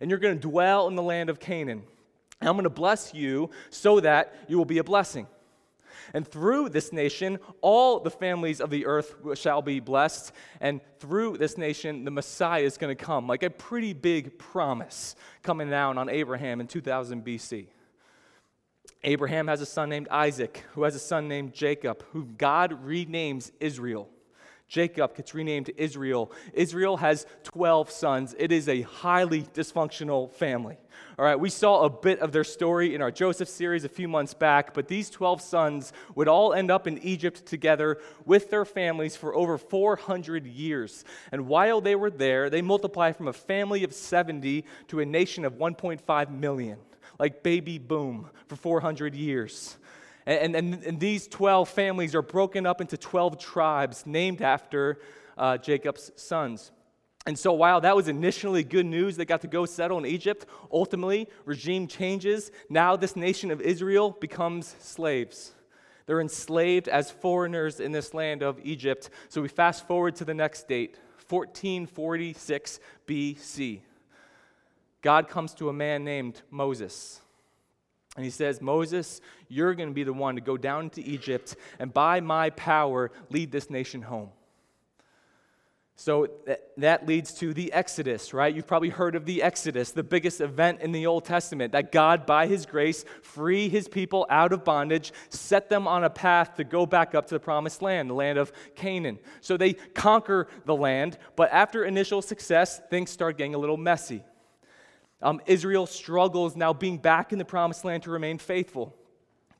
and 0.00 0.08
you're 0.08 0.18
going 0.18 0.34
to 0.34 0.48
dwell 0.48 0.88
in 0.88 0.94
the 0.94 1.02
land 1.02 1.28
of 1.28 1.38
Canaan. 1.38 1.82
And 2.40 2.48
I'm 2.48 2.54
going 2.54 2.64
to 2.64 2.70
bless 2.70 3.12
you 3.12 3.50
so 3.68 4.00
that 4.00 4.34
you 4.48 4.56
will 4.56 4.64
be 4.64 4.78
a 4.78 4.84
blessing. 4.84 5.26
And 6.14 6.26
through 6.26 6.70
this 6.70 6.92
nation, 6.92 7.38
all 7.60 8.00
the 8.00 8.10
families 8.10 8.60
of 8.60 8.70
the 8.70 8.86
earth 8.86 9.14
shall 9.34 9.62
be 9.62 9.80
blessed. 9.80 10.32
And 10.60 10.80
through 10.98 11.38
this 11.38 11.58
nation, 11.58 12.04
the 12.04 12.10
Messiah 12.10 12.62
is 12.62 12.78
going 12.78 12.96
to 12.96 13.04
come, 13.04 13.26
like 13.26 13.42
a 13.42 13.50
pretty 13.50 13.92
big 13.92 14.38
promise 14.38 15.16
coming 15.42 15.70
down 15.70 15.98
on 15.98 16.08
Abraham 16.08 16.60
in 16.60 16.66
2000 16.66 17.24
BC. 17.24 17.66
Abraham 19.04 19.46
has 19.46 19.60
a 19.60 19.66
son 19.66 19.88
named 19.88 20.08
Isaac, 20.10 20.64
who 20.72 20.82
has 20.82 20.94
a 20.94 20.98
son 20.98 21.28
named 21.28 21.52
Jacob, 21.52 22.04
who 22.12 22.24
God 22.24 22.84
renames 22.84 23.52
Israel. 23.60 24.08
Jacob 24.68 25.14
gets 25.14 25.32
renamed 25.32 25.70
Israel. 25.76 26.32
Israel 26.52 26.96
has 26.96 27.24
12 27.44 27.90
sons. 27.90 28.34
It 28.38 28.50
is 28.50 28.68
a 28.68 28.82
highly 28.82 29.42
dysfunctional 29.42 30.32
family. 30.32 30.76
All 31.18 31.24
right, 31.24 31.38
we 31.38 31.50
saw 31.50 31.84
a 31.84 31.90
bit 31.90 32.18
of 32.18 32.32
their 32.32 32.44
story 32.44 32.94
in 32.94 33.00
our 33.00 33.10
Joseph 33.10 33.48
series 33.48 33.84
a 33.84 33.88
few 33.88 34.08
months 34.08 34.34
back, 34.34 34.74
but 34.74 34.88
these 34.88 35.08
12 35.08 35.40
sons 35.40 35.92
would 36.14 36.26
all 36.26 36.52
end 36.52 36.70
up 36.70 36.86
in 36.86 36.98
Egypt 36.98 37.46
together 37.46 37.98
with 38.24 38.50
their 38.50 38.64
families 38.64 39.16
for 39.16 39.34
over 39.34 39.56
400 39.56 40.46
years. 40.46 41.04
And 41.30 41.46
while 41.46 41.80
they 41.80 41.94
were 41.94 42.10
there, 42.10 42.50
they 42.50 42.62
multiplied 42.62 43.16
from 43.16 43.28
a 43.28 43.32
family 43.32 43.84
of 43.84 43.92
70 43.92 44.64
to 44.88 45.00
a 45.00 45.06
nation 45.06 45.44
of 45.44 45.54
1.5 45.54 46.30
million, 46.30 46.78
like 47.18 47.42
baby 47.42 47.78
boom 47.78 48.28
for 48.48 48.56
400 48.56 49.14
years. 49.14 49.76
And, 50.26 50.56
and, 50.56 50.82
and 50.82 51.00
these 51.00 51.28
12 51.28 51.68
families 51.68 52.14
are 52.14 52.22
broken 52.22 52.66
up 52.66 52.80
into 52.80 52.96
12 52.96 53.38
tribes 53.38 54.04
named 54.06 54.42
after 54.42 54.98
uh, 55.38 55.56
Jacob's 55.58 56.10
sons. 56.16 56.72
And 57.26 57.38
so, 57.38 57.52
while 57.52 57.80
that 57.80 57.96
was 57.96 58.06
initially 58.06 58.62
good 58.62 58.86
news, 58.86 59.16
they 59.16 59.24
got 59.24 59.40
to 59.40 59.48
go 59.48 59.66
settle 59.66 59.98
in 59.98 60.06
Egypt, 60.06 60.46
ultimately, 60.72 61.28
regime 61.44 61.88
changes. 61.88 62.52
Now, 62.68 62.94
this 62.94 63.16
nation 63.16 63.50
of 63.50 63.60
Israel 63.60 64.16
becomes 64.20 64.76
slaves. 64.78 65.52
They're 66.06 66.20
enslaved 66.20 66.86
as 66.86 67.10
foreigners 67.10 67.80
in 67.80 67.90
this 67.90 68.14
land 68.14 68.44
of 68.44 68.60
Egypt. 68.62 69.10
So, 69.28 69.42
we 69.42 69.48
fast 69.48 69.88
forward 69.88 70.14
to 70.16 70.24
the 70.24 70.34
next 70.34 70.68
date, 70.68 70.98
1446 71.28 72.78
BC. 73.08 73.80
God 75.02 75.28
comes 75.28 75.52
to 75.54 75.68
a 75.68 75.72
man 75.72 76.04
named 76.04 76.42
Moses. 76.50 77.20
And 78.16 78.24
he 78.24 78.30
says, 78.30 78.60
Moses, 78.60 79.20
you're 79.48 79.74
going 79.74 79.90
to 79.90 79.94
be 79.94 80.04
the 80.04 80.12
one 80.12 80.36
to 80.36 80.40
go 80.40 80.56
down 80.56 80.90
to 80.90 81.02
Egypt 81.02 81.54
and 81.78 81.92
by 81.92 82.20
my 82.20 82.50
power 82.50 83.10
lead 83.30 83.52
this 83.52 83.70
nation 83.70 84.02
home. 84.02 84.30
So 85.98 86.28
that 86.76 87.06
leads 87.06 87.32
to 87.34 87.54
the 87.54 87.72
Exodus, 87.72 88.34
right? 88.34 88.54
You've 88.54 88.66
probably 88.66 88.90
heard 88.90 89.16
of 89.16 89.24
the 89.24 89.42
Exodus, 89.42 89.92
the 89.92 90.02
biggest 90.02 90.42
event 90.42 90.82
in 90.82 90.92
the 90.92 91.06
Old 91.06 91.24
Testament, 91.24 91.72
that 91.72 91.90
God, 91.90 92.26
by 92.26 92.46
his 92.46 92.66
grace, 92.66 93.06
free 93.22 93.70
his 93.70 93.88
people 93.88 94.26
out 94.28 94.52
of 94.52 94.62
bondage, 94.62 95.10
set 95.30 95.70
them 95.70 95.88
on 95.88 96.04
a 96.04 96.10
path 96.10 96.56
to 96.56 96.64
go 96.64 96.84
back 96.84 97.14
up 97.14 97.26
to 97.28 97.34
the 97.34 97.40
promised 97.40 97.80
land, 97.80 98.10
the 98.10 98.14
land 98.14 98.36
of 98.38 98.52
Canaan. 98.74 99.18
So 99.40 99.56
they 99.56 99.72
conquer 99.72 100.48
the 100.66 100.76
land, 100.76 101.16
but 101.34 101.50
after 101.50 101.86
initial 101.86 102.20
success, 102.20 102.78
things 102.90 103.08
start 103.08 103.38
getting 103.38 103.54
a 103.54 103.58
little 103.58 103.78
messy. 103.78 104.22
Um, 105.22 105.40
Israel 105.46 105.86
struggles 105.86 106.56
now 106.56 106.72
being 106.72 106.98
back 106.98 107.32
in 107.32 107.38
the 107.38 107.44
promised 107.44 107.84
land 107.84 108.02
to 108.02 108.10
remain 108.10 108.38
faithful, 108.38 108.94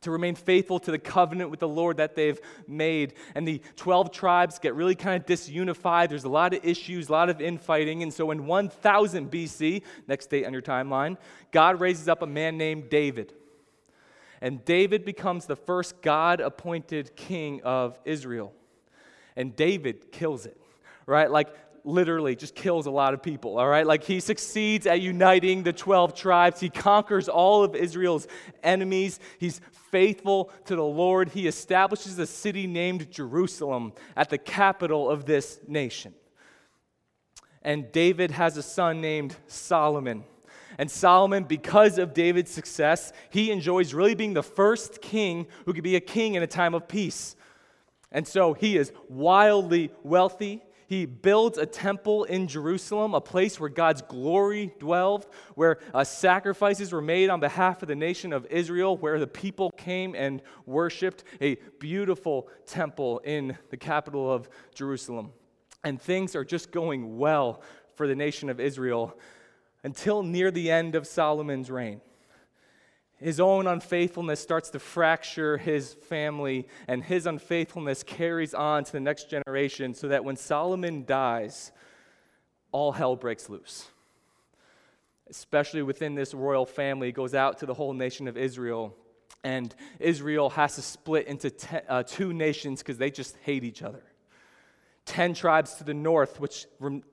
to 0.02 0.10
remain 0.10 0.34
faithful 0.34 0.78
to 0.80 0.90
the 0.90 0.98
covenant 0.98 1.50
with 1.50 1.60
the 1.60 1.68
Lord 1.68 1.96
that 1.96 2.14
they've 2.14 2.38
made. 2.68 3.14
And 3.34 3.48
the 3.48 3.62
12 3.76 4.12
tribes 4.12 4.58
get 4.58 4.74
really 4.74 4.94
kind 4.94 5.20
of 5.20 5.26
disunified. 5.26 6.10
There's 6.10 6.24
a 6.24 6.28
lot 6.28 6.52
of 6.52 6.64
issues, 6.64 7.08
a 7.08 7.12
lot 7.12 7.30
of 7.30 7.40
infighting. 7.40 8.02
And 8.02 8.12
so 8.12 8.30
in 8.30 8.46
1000 8.46 9.30
BC, 9.30 9.82
next 10.06 10.26
date 10.26 10.44
on 10.44 10.52
your 10.52 10.62
timeline, 10.62 11.16
God 11.52 11.80
raises 11.80 12.08
up 12.08 12.22
a 12.22 12.26
man 12.26 12.58
named 12.58 12.90
David. 12.90 13.32
And 14.40 14.64
David 14.64 15.04
becomes 15.04 15.46
the 15.46 15.56
first 15.56 16.02
God 16.02 16.40
appointed 16.40 17.16
king 17.16 17.62
of 17.62 17.98
Israel. 18.04 18.52
And 19.34 19.56
David 19.56 20.12
kills 20.12 20.46
it, 20.46 20.60
right? 21.06 21.30
Like 21.30 21.48
literally 21.86 22.34
just 22.36 22.54
kills 22.54 22.86
a 22.86 22.90
lot 22.90 23.14
of 23.14 23.22
people, 23.22 23.58
all 23.58 23.68
right? 23.68 23.86
Like 23.86 24.04
he 24.04 24.20
succeeds 24.20 24.86
at 24.86 25.00
uniting 25.00 25.62
the 25.62 25.72
12 25.72 26.14
tribes. 26.14 26.60
He 26.60 26.68
conquers 26.68 27.28
all 27.28 27.62
of 27.62 27.74
Israel's 27.74 28.26
enemies. 28.62 29.20
He's 29.38 29.60
faithful 29.90 30.50
to 30.66 30.76
the 30.76 30.84
Lord. 30.84 31.30
He 31.30 31.46
establishes 31.46 32.18
a 32.18 32.26
city 32.26 32.66
named 32.66 33.10
Jerusalem 33.10 33.92
at 34.16 34.28
the 34.28 34.38
capital 34.38 35.08
of 35.08 35.24
this 35.24 35.60
nation. 35.66 36.14
And 37.62 37.90
David 37.92 38.32
has 38.32 38.56
a 38.56 38.62
son 38.62 39.00
named 39.00 39.36
Solomon. 39.46 40.24
And 40.78 40.90
Solomon, 40.90 41.44
because 41.44 41.98
of 41.98 42.12
David's 42.12 42.50
success, 42.50 43.12
he 43.30 43.50
enjoys 43.50 43.94
really 43.94 44.14
being 44.14 44.34
the 44.34 44.42
first 44.42 45.00
king 45.00 45.46
who 45.64 45.72
could 45.72 45.84
be 45.84 45.96
a 45.96 46.00
king 46.00 46.34
in 46.34 46.42
a 46.42 46.46
time 46.46 46.74
of 46.74 46.86
peace. 46.86 47.34
And 48.12 48.26
so 48.26 48.52
he 48.52 48.76
is 48.76 48.92
wildly 49.08 49.90
wealthy. 50.02 50.62
He 50.86 51.04
builds 51.04 51.58
a 51.58 51.66
temple 51.66 52.24
in 52.24 52.46
Jerusalem, 52.46 53.14
a 53.14 53.20
place 53.20 53.58
where 53.58 53.68
God's 53.68 54.02
glory 54.02 54.72
dwelled, 54.78 55.26
where 55.56 55.78
uh, 55.92 56.04
sacrifices 56.04 56.92
were 56.92 57.02
made 57.02 57.28
on 57.28 57.40
behalf 57.40 57.82
of 57.82 57.88
the 57.88 57.96
nation 57.96 58.32
of 58.32 58.46
Israel, 58.46 58.96
where 58.96 59.18
the 59.18 59.26
people 59.26 59.72
came 59.72 60.14
and 60.14 60.42
worshiped 60.64 61.24
a 61.40 61.56
beautiful 61.80 62.48
temple 62.66 63.18
in 63.24 63.58
the 63.70 63.76
capital 63.76 64.32
of 64.32 64.48
Jerusalem. 64.74 65.32
And 65.82 66.00
things 66.00 66.36
are 66.36 66.44
just 66.44 66.70
going 66.70 67.18
well 67.18 67.62
for 67.96 68.06
the 68.06 68.14
nation 68.14 68.48
of 68.48 68.60
Israel 68.60 69.18
until 69.82 70.22
near 70.22 70.50
the 70.50 70.70
end 70.70 70.94
of 70.94 71.06
Solomon's 71.06 71.70
reign. 71.70 72.00
His 73.18 73.40
own 73.40 73.66
unfaithfulness 73.66 74.40
starts 74.40 74.68
to 74.70 74.78
fracture 74.78 75.56
his 75.56 75.94
family, 75.94 76.68
and 76.86 77.02
his 77.02 77.26
unfaithfulness 77.26 78.02
carries 78.02 78.52
on 78.52 78.84
to 78.84 78.92
the 78.92 79.00
next 79.00 79.30
generation 79.30 79.94
so 79.94 80.08
that 80.08 80.24
when 80.24 80.36
Solomon 80.36 81.04
dies, 81.06 81.72
all 82.72 82.92
hell 82.92 83.16
breaks 83.16 83.48
loose. 83.48 83.88
Especially 85.28 85.82
within 85.82 86.14
this 86.14 86.34
royal 86.34 86.66
family, 86.66 87.10
goes 87.10 87.34
out 87.34 87.58
to 87.58 87.66
the 87.66 87.74
whole 87.74 87.94
nation 87.94 88.28
of 88.28 88.36
Israel, 88.36 88.94
and 89.42 89.74
Israel 89.98 90.50
has 90.50 90.74
to 90.74 90.82
split 90.82 91.26
into 91.26 91.52
uh, 91.88 92.02
two 92.02 92.34
nations 92.34 92.80
because 92.80 92.98
they 92.98 93.10
just 93.10 93.36
hate 93.42 93.64
each 93.64 93.82
other. 93.82 94.02
10 95.06 95.34
tribes 95.34 95.74
to 95.74 95.84
the 95.84 95.94
north, 95.94 96.40
which 96.40 96.66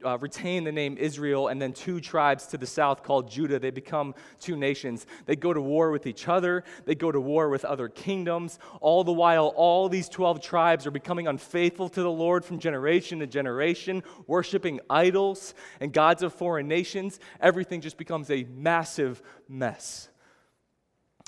uh, 0.04 0.18
retain 0.18 0.64
the 0.64 0.72
name 0.72 0.98
Israel, 0.98 1.50
and 1.50 1.62
then 1.62 1.72
two 1.72 2.02
tribes 2.02 2.48
to 2.48 2.58
the 2.58 2.66
south 2.66 3.04
called 3.04 3.30
Judah. 3.30 3.60
They 3.60 3.70
become 3.70 4.16
two 4.40 4.56
nations. 4.56 5.06
They 5.28 5.36
go 5.36 5.54
to 5.54 5.62
war 5.62 5.92
with 5.92 6.08
each 6.08 6.28
other, 6.28 6.64
they 6.86 6.96
go 6.96 7.12
to 7.12 7.22
war 7.22 7.50
with 7.50 7.64
other 7.64 7.88
kingdoms. 7.88 8.58
All 8.82 9.04
the 9.04 9.14
while, 9.14 9.54
all 9.56 9.90
these 9.90 10.10
12 10.10 10.42
tribes 10.42 10.88
are 10.88 10.92
becoming 10.92 11.28
unfaithful 11.28 11.88
to 11.90 12.02
the 12.02 12.12
Lord 12.12 12.44
from 12.44 12.58
generation 12.58 13.20
to 13.20 13.28
generation, 13.28 14.02
worshiping 14.26 14.80
idols 14.90 15.54
and 15.80 15.94
gods 15.94 16.24
of 16.24 16.34
foreign 16.34 16.68
nations. 16.68 17.20
Everything 17.40 17.80
just 17.80 17.98
becomes 17.98 18.32
a 18.32 18.44
massive 18.46 19.22
mess. 19.48 20.10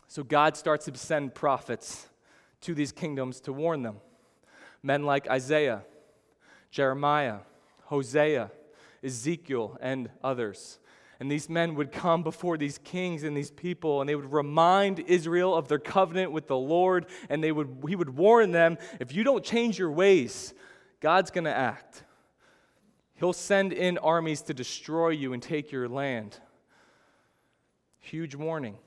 So 0.07 0.23
God 0.23 0.57
starts 0.57 0.85
to 0.85 0.97
send 0.97 1.35
prophets 1.35 2.09
to 2.61 2.73
these 2.73 2.91
kingdoms 2.91 3.39
to 3.41 3.53
warn 3.53 3.83
them. 3.83 3.97
Men 4.81 5.03
like 5.03 5.29
Isaiah 5.29 5.83
Jeremiah, 6.75 7.37
Hosea, 7.83 8.51
Ezekiel, 9.01 9.77
and 9.79 10.09
others. 10.21 10.77
And 11.21 11.31
these 11.31 11.47
men 11.47 11.75
would 11.75 11.93
come 11.93 12.21
before 12.21 12.57
these 12.57 12.77
kings 12.79 13.23
and 13.23 13.35
these 13.35 13.49
people, 13.49 14.01
and 14.01 14.09
they 14.09 14.15
would 14.15 14.33
remind 14.33 14.99
Israel 14.99 15.55
of 15.55 15.69
their 15.69 15.79
covenant 15.79 16.33
with 16.33 16.47
the 16.47 16.57
Lord, 16.57 17.05
and 17.29 17.41
they 17.41 17.53
would, 17.53 17.81
he 17.87 17.95
would 17.95 18.17
warn 18.17 18.51
them 18.51 18.77
if 18.99 19.15
you 19.15 19.23
don't 19.23 19.41
change 19.41 19.79
your 19.79 19.89
ways, 19.89 20.53
God's 20.99 21.31
going 21.31 21.45
to 21.45 21.55
act. 21.55 22.03
He'll 23.13 23.31
send 23.31 23.71
in 23.71 23.97
armies 23.99 24.41
to 24.41 24.53
destroy 24.53 25.11
you 25.11 25.31
and 25.31 25.41
take 25.41 25.71
your 25.71 25.87
land. 25.87 26.37
Huge 28.01 28.35
warning. 28.35 28.77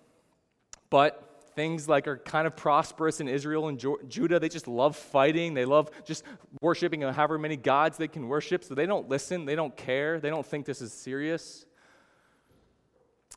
But 0.91 1.28
things 1.59 1.89
like 1.89 2.07
are 2.07 2.19
kind 2.19 2.47
of 2.47 2.55
prosperous 2.55 3.19
in 3.19 3.27
Israel 3.27 3.67
and 3.67 3.85
Judah. 4.09 4.39
They 4.39 4.49
just 4.49 4.69
love 4.69 4.95
fighting. 4.95 5.55
They 5.55 5.65
love 5.65 5.91
just 6.05 6.23
worshiping 6.63 7.01
however 7.01 7.37
many 7.37 7.57
gods 7.57 7.97
they 7.97 8.07
can 8.07 8.29
worship. 8.29 8.63
So 8.63 8.77
they 8.77 8.87
don't 8.87 9.09
listen. 9.09 9.45
They 9.45 9.57
don't 9.57 9.77
care. 9.77 10.21
They 10.21 10.31
don't 10.31 10.47
think 10.47 10.67
this 10.67 10.81
is 10.81 10.93
serious. 10.93 11.67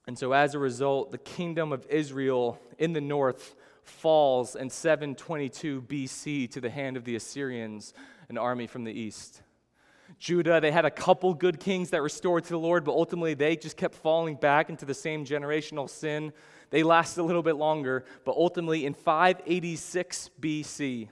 And 0.06 0.16
so 0.16 0.34
as 0.34 0.54
a 0.54 0.60
result, 0.60 1.10
the 1.10 1.18
kingdom 1.18 1.72
of 1.72 1.88
Israel 1.90 2.62
in 2.78 2.94
the 2.94 3.01
north 3.01 3.56
falls 3.82 4.56
in 4.56 4.70
722 4.70 5.82
BC 5.82 6.51
to 6.51 6.62
the 6.62 6.70
hand 6.70 6.98
of 6.98 7.06
the 7.06 7.16
Assyrians, 7.16 7.96
an 8.30 8.38
army 8.38 8.68
from 8.68 8.84
the 8.84 8.94
east. 8.94 9.42
Judah, 10.20 10.62
they 10.62 10.72
had 10.72 10.86
a 10.86 10.92
couple 10.92 11.34
good 11.34 11.60
kings 11.60 11.90
that 11.90 12.04
restored 12.04 12.44
to 12.44 12.51
the 12.51 12.60
Lord, 12.60 12.84
but 12.84 12.92
ultimately 12.92 13.34
they 13.34 13.56
just 13.56 13.78
kept 13.78 13.96
falling 13.96 14.36
back 14.36 14.70
into 14.70 14.86
the 14.86 14.94
same 14.94 15.25
generational 15.25 15.90
sin 15.90 16.32
they 16.72 16.84
last 16.84 17.18
a 17.18 17.24
little 17.24 17.44
bit 17.44 17.58
longer, 17.58 18.06
but 18.25 18.36
ultimately 18.36 18.86
in 18.86 18.94
586 18.94 20.32
BC, 20.40 21.10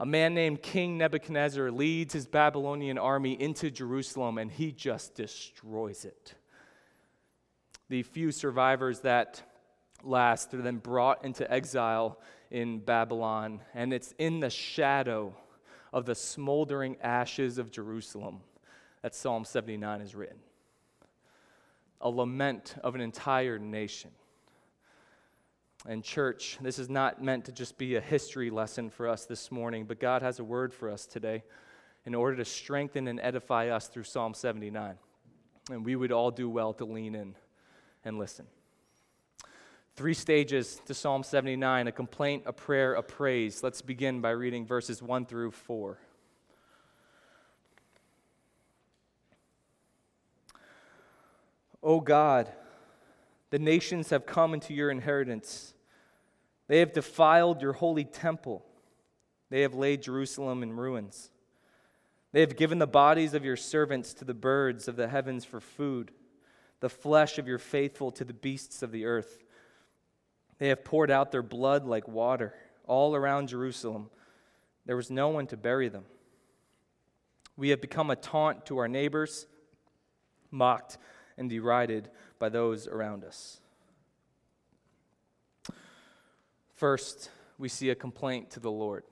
a 0.00 0.06
man 0.06 0.32
named 0.34 0.62
King 0.62 0.96
Nebuchadnezzar 0.96 1.70
leads 1.70 2.14
his 2.14 2.26
Babylonian 2.26 2.96
army 2.96 3.32
into 3.32 3.70
Jerusalem 3.70 4.38
and 4.38 4.50
he 4.50 4.72
just 4.72 5.14
destroys 5.14 6.04
it. 6.04 6.34
The 7.88 8.02
few 8.04 8.30
survivors 8.32 9.00
that 9.00 9.42
last 10.04 10.54
are 10.54 10.62
then 10.62 10.76
brought 10.76 11.24
into 11.24 11.50
exile 11.52 12.20
in 12.50 12.78
Babylon, 12.78 13.60
and 13.74 13.92
it's 13.92 14.14
in 14.18 14.40
the 14.40 14.50
shadow 14.50 15.34
of 15.92 16.06
the 16.06 16.14
smoldering 16.14 16.96
ashes 17.02 17.58
of 17.58 17.70
Jerusalem 17.70 18.40
that 19.02 19.14
Psalm 19.14 19.44
79 19.44 20.00
is 20.00 20.14
written. 20.14 20.38
A 22.00 22.08
lament 22.08 22.76
of 22.82 22.94
an 22.94 23.00
entire 23.00 23.58
nation. 23.58 24.10
And, 25.88 26.04
church, 26.04 26.58
this 26.60 26.78
is 26.78 26.90
not 26.90 27.24
meant 27.24 27.46
to 27.46 27.52
just 27.52 27.78
be 27.78 27.96
a 27.96 28.00
history 28.00 28.50
lesson 28.50 28.90
for 28.90 29.08
us 29.08 29.24
this 29.24 29.50
morning, 29.50 29.86
but 29.86 29.98
God 29.98 30.20
has 30.20 30.38
a 30.38 30.44
word 30.44 30.74
for 30.74 30.90
us 30.90 31.06
today 31.06 31.42
in 32.04 32.14
order 32.14 32.36
to 32.36 32.44
strengthen 32.44 33.08
and 33.08 33.18
edify 33.18 33.70
us 33.70 33.88
through 33.88 34.02
Psalm 34.02 34.34
79. 34.34 34.96
And 35.70 35.86
we 35.86 35.96
would 35.96 36.12
all 36.12 36.30
do 36.30 36.50
well 36.50 36.74
to 36.74 36.84
lean 36.84 37.14
in 37.14 37.34
and 38.04 38.18
listen. 38.18 38.44
Three 39.96 40.12
stages 40.12 40.78
to 40.84 40.92
Psalm 40.92 41.22
79 41.22 41.88
a 41.88 41.92
complaint, 41.92 42.42
a 42.44 42.52
prayer, 42.52 42.92
a 42.92 43.02
praise. 43.02 43.62
Let's 43.62 43.80
begin 43.80 44.20
by 44.20 44.32
reading 44.32 44.66
verses 44.66 45.02
1 45.02 45.24
through 45.24 45.52
4. 45.52 45.98
O 51.82 52.00
God, 52.00 52.52
the 53.48 53.58
nations 53.58 54.10
have 54.10 54.26
come 54.26 54.52
into 54.52 54.74
your 54.74 54.90
inheritance. 54.90 55.72
They 56.68 56.78
have 56.80 56.92
defiled 56.92 57.60
your 57.60 57.72
holy 57.72 58.04
temple. 58.04 58.64
They 59.50 59.62
have 59.62 59.74
laid 59.74 60.02
Jerusalem 60.02 60.62
in 60.62 60.74
ruins. 60.74 61.30
They 62.32 62.40
have 62.40 62.56
given 62.56 62.78
the 62.78 62.86
bodies 62.86 63.32
of 63.34 63.44
your 63.44 63.56
servants 63.56 64.12
to 64.14 64.24
the 64.24 64.34
birds 64.34 64.86
of 64.86 64.96
the 64.96 65.08
heavens 65.08 65.44
for 65.44 65.60
food, 65.60 66.12
the 66.80 66.90
flesh 66.90 67.38
of 67.38 67.48
your 67.48 67.58
faithful 67.58 68.10
to 68.12 68.24
the 68.24 68.34
beasts 68.34 68.82
of 68.82 68.92
the 68.92 69.06
earth. 69.06 69.42
They 70.58 70.68
have 70.68 70.84
poured 70.84 71.10
out 71.10 71.32
their 71.32 71.42
blood 71.42 71.86
like 71.86 72.06
water 72.06 72.54
all 72.86 73.14
around 73.14 73.48
Jerusalem. 73.48 74.10
There 74.84 74.96
was 74.96 75.10
no 75.10 75.28
one 75.28 75.46
to 75.48 75.56
bury 75.56 75.88
them. 75.88 76.04
We 77.56 77.70
have 77.70 77.80
become 77.80 78.10
a 78.10 78.16
taunt 78.16 78.66
to 78.66 78.78
our 78.78 78.88
neighbors, 78.88 79.46
mocked 80.50 80.98
and 81.36 81.48
derided 81.48 82.10
by 82.38 82.50
those 82.50 82.86
around 82.86 83.24
us. 83.24 83.60
First, 86.78 87.30
we 87.58 87.68
see 87.68 87.90
a 87.90 87.96
complaint 87.96 88.50
to 88.50 88.60
the 88.60 88.70
Lord. 88.70 89.02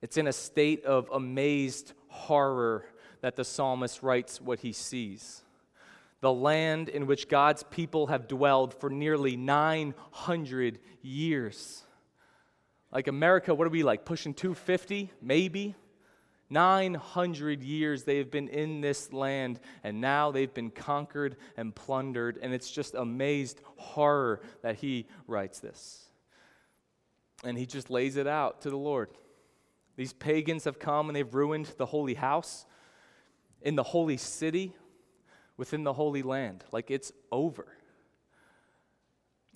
It's 0.00 0.16
in 0.16 0.28
a 0.28 0.32
state 0.32 0.84
of 0.84 1.10
amazed 1.12 1.92
horror 2.06 2.84
that 3.20 3.34
the 3.34 3.44
psalmist 3.44 4.04
writes 4.04 4.40
what 4.40 4.60
he 4.60 4.72
sees. 4.72 5.42
The 6.20 6.32
land 6.32 6.88
in 6.88 7.08
which 7.08 7.28
God's 7.28 7.64
people 7.64 8.06
have 8.06 8.28
dwelled 8.28 8.72
for 8.74 8.90
nearly 8.90 9.36
900 9.36 10.78
years. 11.02 11.82
Like 12.92 13.08
America, 13.08 13.52
what 13.52 13.66
are 13.66 13.70
we 13.70 13.82
like, 13.82 14.04
pushing 14.04 14.34
250? 14.34 15.10
Maybe? 15.20 15.74
900 16.50 17.62
years 17.62 18.04
they 18.04 18.18
have 18.18 18.30
been 18.30 18.48
in 18.48 18.80
this 18.80 19.12
land, 19.12 19.60
and 19.84 20.00
now 20.00 20.30
they've 20.30 20.52
been 20.52 20.70
conquered 20.70 21.36
and 21.56 21.74
plundered. 21.74 22.38
And 22.40 22.54
it's 22.54 22.70
just 22.70 22.94
amazed 22.94 23.60
horror 23.76 24.40
that 24.62 24.76
he 24.76 25.06
writes 25.26 25.60
this. 25.60 26.04
And 27.44 27.56
he 27.56 27.66
just 27.66 27.90
lays 27.90 28.16
it 28.16 28.26
out 28.26 28.62
to 28.62 28.70
the 28.70 28.78
Lord. 28.78 29.10
These 29.96 30.12
pagans 30.12 30.64
have 30.64 30.78
come 30.78 31.08
and 31.08 31.16
they've 31.16 31.34
ruined 31.34 31.66
the 31.76 31.86
holy 31.86 32.14
house 32.14 32.66
in 33.62 33.74
the 33.74 33.82
holy 33.82 34.16
city 34.16 34.72
within 35.56 35.84
the 35.84 35.92
holy 35.92 36.22
land. 36.22 36.64
Like 36.72 36.90
it's 36.90 37.12
over. 37.30 37.66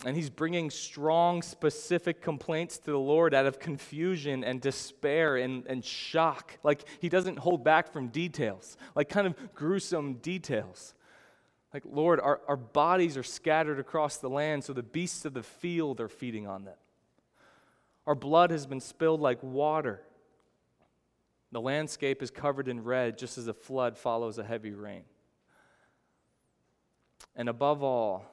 And 0.05 0.17
he's 0.17 0.31
bringing 0.31 0.69
strong, 0.71 1.43
specific 1.43 2.21
complaints 2.21 2.79
to 2.79 2.91
the 2.91 2.99
Lord 2.99 3.35
out 3.35 3.47
of 3.47 3.61
confusion 3.61 4.43
and 4.43 4.61
despair 4.61 5.37
and, 5.37 5.65
and 5.67 5.85
shock. 5.85 6.59
Like 6.65 6.85
he 7.01 7.09
doesn't 7.09 7.39
hold 7.39 7.63
back 7.63 7.93
from 7.93 8.09
details, 8.09 8.77
like 8.97 9.09
kind 9.09 9.27
of 9.27 9.55
gruesome 9.55 10.15
details. 10.15 10.95
Like, 11.73 11.85
Lord, 11.87 12.21
our, 12.21 12.41
our 12.49 12.57
bodies 12.57 13.17
are 13.17 13.23
scattered 13.23 13.79
across 13.79 14.19
the 14.19 14.29
land, 14.29 14.65
so 14.65 14.73
the 14.73 14.83
beasts 14.83 15.25
of 15.25 15.33
the 15.33 15.43
field 15.43 16.01
are 16.01 16.09
feeding 16.09 16.47
on 16.47 16.65
them. 16.65 16.77
Our 18.07 18.15
blood 18.15 18.51
has 18.51 18.67
been 18.67 18.81
spilled 18.81 19.21
like 19.21 19.43
water. 19.43 20.03
The 21.51 21.61
landscape 21.61 22.23
is 22.23 22.31
covered 22.31 22.69
in 22.69 22.85
red, 22.85 23.17
just 23.17 23.39
as 23.39 23.47
a 23.47 23.55
flood 23.55 23.97
follows 23.97 24.39
a 24.39 24.45
heavy 24.45 24.73
rain. 24.73 25.05
And 27.35 27.49
above 27.49 27.83
all, 27.83 28.27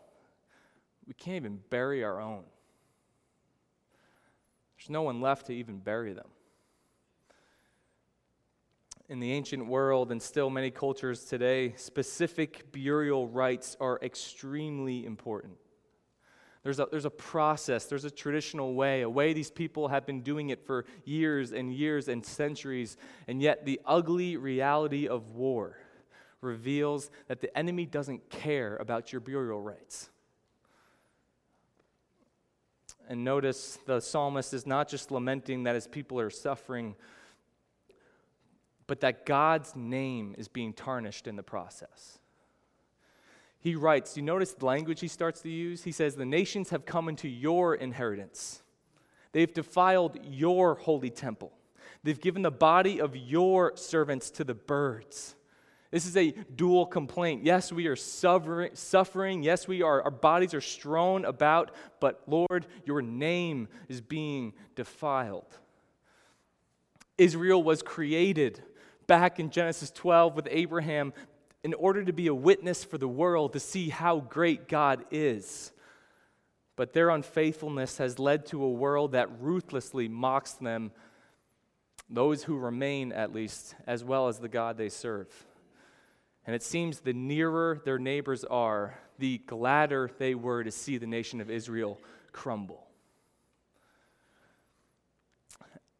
we 1.10 1.16
can't 1.16 1.38
even 1.38 1.60
bury 1.72 2.04
our 2.04 2.22
own. 2.22 2.44
There's 4.78 4.92
no 4.92 5.02
one 5.02 5.22
left 5.22 5.48
to 5.48 5.54
even 5.54 5.80
bury 5.80 6.14
them. 6.14 6.28
In 9.10 9.20
the 9.20 9.32
ancient 9.32 9.66
world 9.66 10.12
and 10.12 10.22
still 10.22 10.52
many 10.52 10.70
cultures 10.70 11.26
today, 11.26 11.74
specific 11.78 12.72
burial 12.72 13.28
rites 13.28 13.76
are 13.82 13.98
extremely 14.04 15.04
important. 15.04 15.54
There's 16.62 16.80
a, 16.80 16.88
there's 16.92 17.06
a 17.06 17.10
process, 17.10 17.86
there's 17.86 18.06
a 18.06 18.12
traditional 18.12 18.76
way, 18.76 19.02
a 19.02 19.10
way 19.10 19.34
these 19.34 19.50
people 19.50 19.88
have 19.88 20.06
been 20.06 20.22
doing 20.22 20.52
it 20.52 20.64
for 20.64 20.86
years 21.06 21.54
and 21.54 21.74
years 21.74 22.08
and 22.08 22.24
centuries, 22.24 22.98
and 23.28 23.42
yet 23.42 23.66
the 23.66 23.82
ugly 23.84 24.38
reality 24.38 25.08
of 25.08 25.32
war 25.32 25.76
reveals 26.42 27.10
that 27.28 27.42
the 27.42 27.58
enemy 27.58 27.88
doesn't 27.88 28.30
care 28.30 28.76
about 28.76 29.12
your 29.12 29.22
burial 29.22 29.60
rites. 29.60 30.12
And 33.10 33.24
notice 33.24 33.80
the 33.88 34.00
psalmist 34.00 34.54
is 34.54 34.68
not 34.68 34.88
just 34.88 35.10
lamenting 35.10 35.64
that 35.64 35.74
his 35.74 35.88
people 35.88 36.20
are 36.20 36.30
suffering, 36.30 36.96
but 38.86 39.02
that 39.02 39.26
God's 39.26 39.76
name 39.76 40.36
is 40.38 40.48
being 40.48 40.74
tarnished 40.74 41.28
in 41.28 41.36
the 41.36 41.44
process. 41.44 42.20
He 43.60 43.76
writes, 43.76 44.16
you 44.16 44.22
notice 44.22 44.54
the 44.54 44.66
language 44.66 45.02
he 45.02 45.08
starts 45.08 45.42
to 45.42 45.50
use? 45.50 45.84
He 45.84 45.92
says, 45.92 46.16
The 46.16 46.26
nations 46.26 46.70
have 46.70 46.86
come 46.86 47.10
into 47.10 47.28
your 47.28 47.76
inheritance. 47.76 48.62
They've 49.32 49.54
defiled 49.54 50.20
your 50.24 50.76
holy 50.76 51.10
temple. 51.10 51.52
They've 52.04 52.20
given 52.20 52.44
the 52.44 52.52
body 52.52 53.02
of 53.02 53.16
your 53.16 53.76
servants 53.76 54.30
to 54.32 54.44
the 54.44 54.54
birds. 54.54 55.36
This 55.92 56.06
is 56.06 56.16
a 56.16 56.32
dual 56.32 56.86
complaint. 56.86 57.44
Yes, 57.44 57.72
we 57.72 57.88
are 57.88 57.96
suffering. 57.96 59.44
Yes, 59.44 59.68
we 59.68 59.82
are, 59.82 60.04
our 60.04 60.12
bodies 60.12 60.54
are 60.54 60.62
strewn 60.62 61.26
about, 61.26 61.72
but 62.00 62.22
Lord, 62.28 62.68
your 62.86 63.02
name 63.02 63.68
is 63.88 64.00
being 64.00 64.54
defiled. 64.76 65.58
Israel 67.18 67.64
was 67.64 67.82
created 67.82 68.62
back 69.08 69.40
in 69.40 69.50
Genesis 69.50 69.90
12 69.90 70.36
with 70.36 70.48
Abraham 70.52 71.12
in 71.64 71.74
order 71.74 72.06
to 72.06 72.14
be 72.14 72.28
a 72.28 72.36
witness 72.36 72.84
for 72.84 72.98
the 72.98 73.08
world 73.08 73.54
to 73.54 73.60
see 73.60 73.90
how 73.90 74.20
great 74.20 74.68
God 74.68 75.04
is. 75.10 75.72
But 76.76 76.94
their 76.94 77.10
unfaithfulness 77.10 77.98
has 77.98 78.20
led 78.20 78.46
to 78.48 78.64
a 78.64 78.70
world 78.70 79.14
that 79.14 79.42
ruthlessly 79.42 80.08
mocks 80.08 80.54
them, 80.54 80.92
those 82.10 82.44
who 82.44 82.58
remain 82.58 83.12
at 83.12 83.34
least, 83.34 83.76
as 83.86 84.04
well 84.04 84.28
as 84.28 84.40
the 84.40 84.48
God 84.48 84.78
they 84.78 84.90
serve. 84.90 85.28
And 86.46 86.56
it 86.56 86.64
seems 86.64 87.00
the 87.00 87.14
nearer 87.14 87.82
their 87.86 88.00
neighbors 88.00 88.44
are, 88.44 88.98
the 89.18 89.40
gladder 89.40 90.10
they 90.18 90.36
were 90.36 90.64
to 90.64 90.72
see 90.72 90.98
the 90.98 91.08
nation 91.08 91.42
of 91.42 91.50
Israel 91.50 92.00
crumble. 92.32 92.88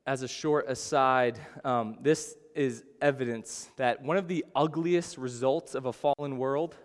As 0.06 0.24
a 0.24 0.28
short 0.28 0.68
aside, 0.68 1.40
um, 1.64 1.98
this 2.02 2.36
is 2.56 2.84
evidence 3.02 3.70
that 3.78 4.02
one 4.02 4.18
of 4.18 4.28
the 4.28 4.44
ugliest 4.56 5.18
results 5.18 5.76
of 5.76 5.86
a 5.86 5.94
fallen 5.94 6.38
world 6.38 6.76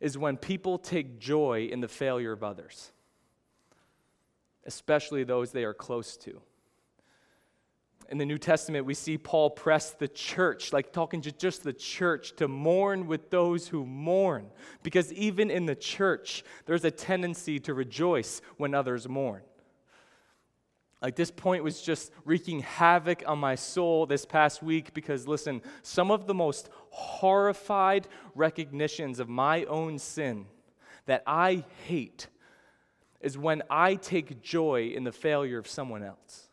is 0.00 0.18
when 0.18 0.36
people 0.36 0.78
take 0.78 1.18
joy 1.18 1.68
in 1.72 1.80
the 1.80 1.88
failure 1.88 2.32
of 2.32 2.44
others, 2.44 2.92
especially 4.66 5.24
those 5.24 5.52
they 5.52 5.64
are 5.64 5.74
close 5.74 6.16
to 6.18 6.40
in 8.08 8.16
the 8.16 8.24
New 8.24 8.38
Testament, 8.38 8.86
we 8.86 8.94
see 8.94 9.18
Paul 9.18 9.50
press 9.50 9.90
the 9.90 10.08
church, 10.08 10.72
like 10.72 10.92
talking 10.92 11.20
to 11.22 11.32
just 11.32 11.62
the 11.62 11.74
church, 11.74 12.34
to 12.36 12.48
mourn 12.48 13.06
with 13.06 13.28
those 13.30 13.68
who 13.68 13.84
mourn. 13.84 14.46
Because 14.82 15.12
even 15.12 15.50
in 15.50 15.66
the 15.66 15.74
church, 15.74 16.42
there's 16.64 16.84
a 16.84 16.90
tendency 16.90 17.60
to 17.60 17.74
rejoice 17.74 18.40
when 18.56 18.74
others 18.74 19.06
mourn. 19.06 19.42
Like 21.02 21.16
this 21.16 21.30
point 21.30 21.62
was 21.62 21.82
just 21.82 22.10
wreaking 22.24 22.60
havoc 22.60 23.22
on 23.26 23.38
my 23.38 23.54
soul 23.54 24.06
this 24.06 24.24
past 24.24 24.62
week 24.62 24.94
because, 24.94 25.28
listen, 25.28 25.60
some 25.82 26.10
of 26.10 26.26
the 26.26 26.34
most 26.34 26.70
horrified 26.90 28.08
recognitions 28.34 29.20
of 29.20 29.28
my 29.28 29.64
own 29.64 29.98
sin 29.98 30.46
that 31.06 31.22
I 31.26 31.64
hate 31.86 32.28
is 33.20 33.36
when 33.36 33.62
I 33.68 33.96
take 33.96 34.42
joy 34.42 34.92
in 34.94 35.04
the 35.04 35.12
failure 35.12 35.58
of 35.58 35.68
someone 35.68 36.02
else. 36.02 36.47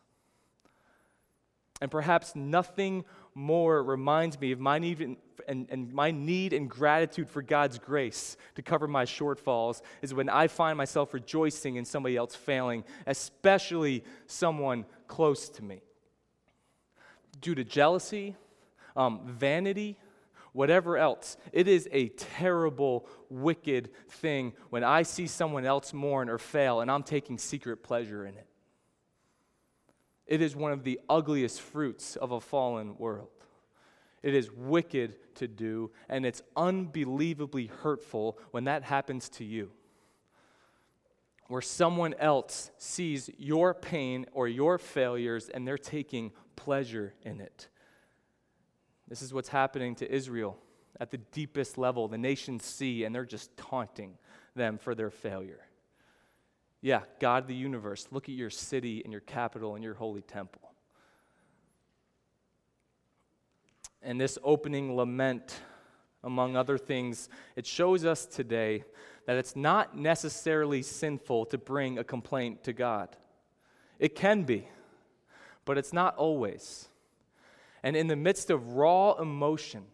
And 1.80 1.90
perhaps 1.90 2.34
nothing 2.34 3.04
more 3.34 3.82
reminds 3.82 4.40
me 4.40 4.52
of 4.52 4.58
my 4.58 4.78
need 4.78 5.16
and, 5.46 5.66
and, 5.70 5.92
my 5.92 6.10
need 6.10 6.54
and 6.54 6.70
gratitude 6.70 7.28
for 7.28 7.42
God's 7.42 7.78
grace 7.78 8.38
to 8.54 8.62
cover 8.62 8.88
my 8.88 9.04
shortfalls 9.04 9.82
is 10.00 10.14
when 10.14 10.30
I 10.30 10.48
find 10.48 10.78
myself 10.78 11.12
rejoicing 11.12 11.76
in 11.76 11.84
somebody 11.84 12.16
else 12.16 12.34
failing, 12.34 12.82
especially 13.06 14.04
someone 14.26 14.86
close 15.06 15.50
to 15.50 15.62
me. 15.62 15.82
Due 17.42 17.54
to 17.54 17.64
jealousy, 17.64 18.34
um, 18.96 19.20
vanity, 19.26 19.98
whatever 20.52 20.96
else, 20.96 21.36
it 21.52 21.68
is 21.68 21.86
a 21.92 22.08
terrible, 22.08 23.06
wicked 23.28 23.90
thing 24.08 24.54
when 24.70 24.82
I 24.82 25.02
see 25.02 25.26
someone 25.26 25.66
else 25.66 25.92
mourn 25.92 26.30
or 26.30 26.38
fail 26.38 26.80
and 26.80 26.90
I'm 26.90 27.02
taking 27.02 27.36
secret 27.36 27.82
pleasure 27.82 28.24
in 28.24 28.34
it. 28.34 28.45
It 30.26 30.40
is 30.42 30.56
one 30.56 30.72
of 30.72 30.82
the 30.82 31.00
ugliest 31.08 31.60
fruits 31.60 32.16
of 32.16 32.32
a 32.32 32.40
fallen 32.40 32.96
world. 32.98 33.28
It 34.22 34.34
is 34.34 34.50
wicked 34.50 35.34
to 35.36 35.46
do, 35.46 35.92
and 36.08 36.26
it's 36.26 36.42
unbelievably 36.56 37.66
hurtful 37.66 38.38
when 38.50 38.64
that 38.64 38.82
happens 38.82 39.28
to 39.30 39.44
you. 39.44 39.70
Where 41.46 41.62
someone 41.62 42.14
else 42.14 42.72
sees 42.76 43.30
your 43.38 43.72
pain 43.72 44.26
or 44.32 44.48
your 44.48 44.78
failures 44.78 45.48
and 45.48 45.66
they're 45.66 45.78
taking 45.78 46.32
pleasure 46.56 47.14
in 47.22 47.40
it. 47.40 47.68
This 49.06 49.22
is 49.22 49.32
what's 49.32 49.50
happening 49.50 49.94
to 49.96 50.12
Israel 50.12 50.58
at 50.98 51.12
the 51.12 51.18
deepest 51.18 51.78
level. 51.78 52.08
The 52.08 52.18
nations 52.18 52.64
see, 52.64 53.04
and 53.04 53.14
they're 53.14 53.24
just 53.24 53.56
taunting 53.56 54.18
them 54.56 54.76
for 54.76 54.96
their 54.96 55.10
failure. 55.10 55.65
Yeah, 56.82 57.00
God 57.20 57.44
of 57.44 57.48
the 57.48 57.54
universe, 57.54 58.06
look 58.10 58.28
at 58.28 58.34
your 58.34 58.50
city 58.50 59.02
and 59.02 59.12
your 59.12 59.22
capital 59.22 59.74
and 59.74 59.82
your 59.82 59.94
holy 59.94 60.22
temple. 60.22 60.62
And 64.02 64.20
this 64.20 64.38
opening 64.44 64.94
lament, 64.94 65.60
among 66.22 66.56
other 66.56 66.78
things, 66.78 67.28
it 67.56 67.66
shows 67.66 68.04
us 68.04 68.26
today 68.26 68.84
that 69.26 69.36
it's 69.36 69.56
not 69.56 69.96
necessarily 69.96 70.82
sinful 70.82 71.46
to 71.46 71.58
bring 71.58 71.98
a 71.98 72.04
complaint 72.04 72.62
to 72.64 72.72
God. 72.72 73.16
It 73.98 74.14
can 74.14 74.44
be, 74.44 74.68
but 75.64 75.78
it's 75.78 75.92
not 75.92 76.16
always. 76.16 76.88
And 77.82 77.96
in 77.96 78.06
the 78.06 78.16
midst 78.16 78.50
of 78.50 78.74
raw 78.74 79.14
emotion, 79.14 79.84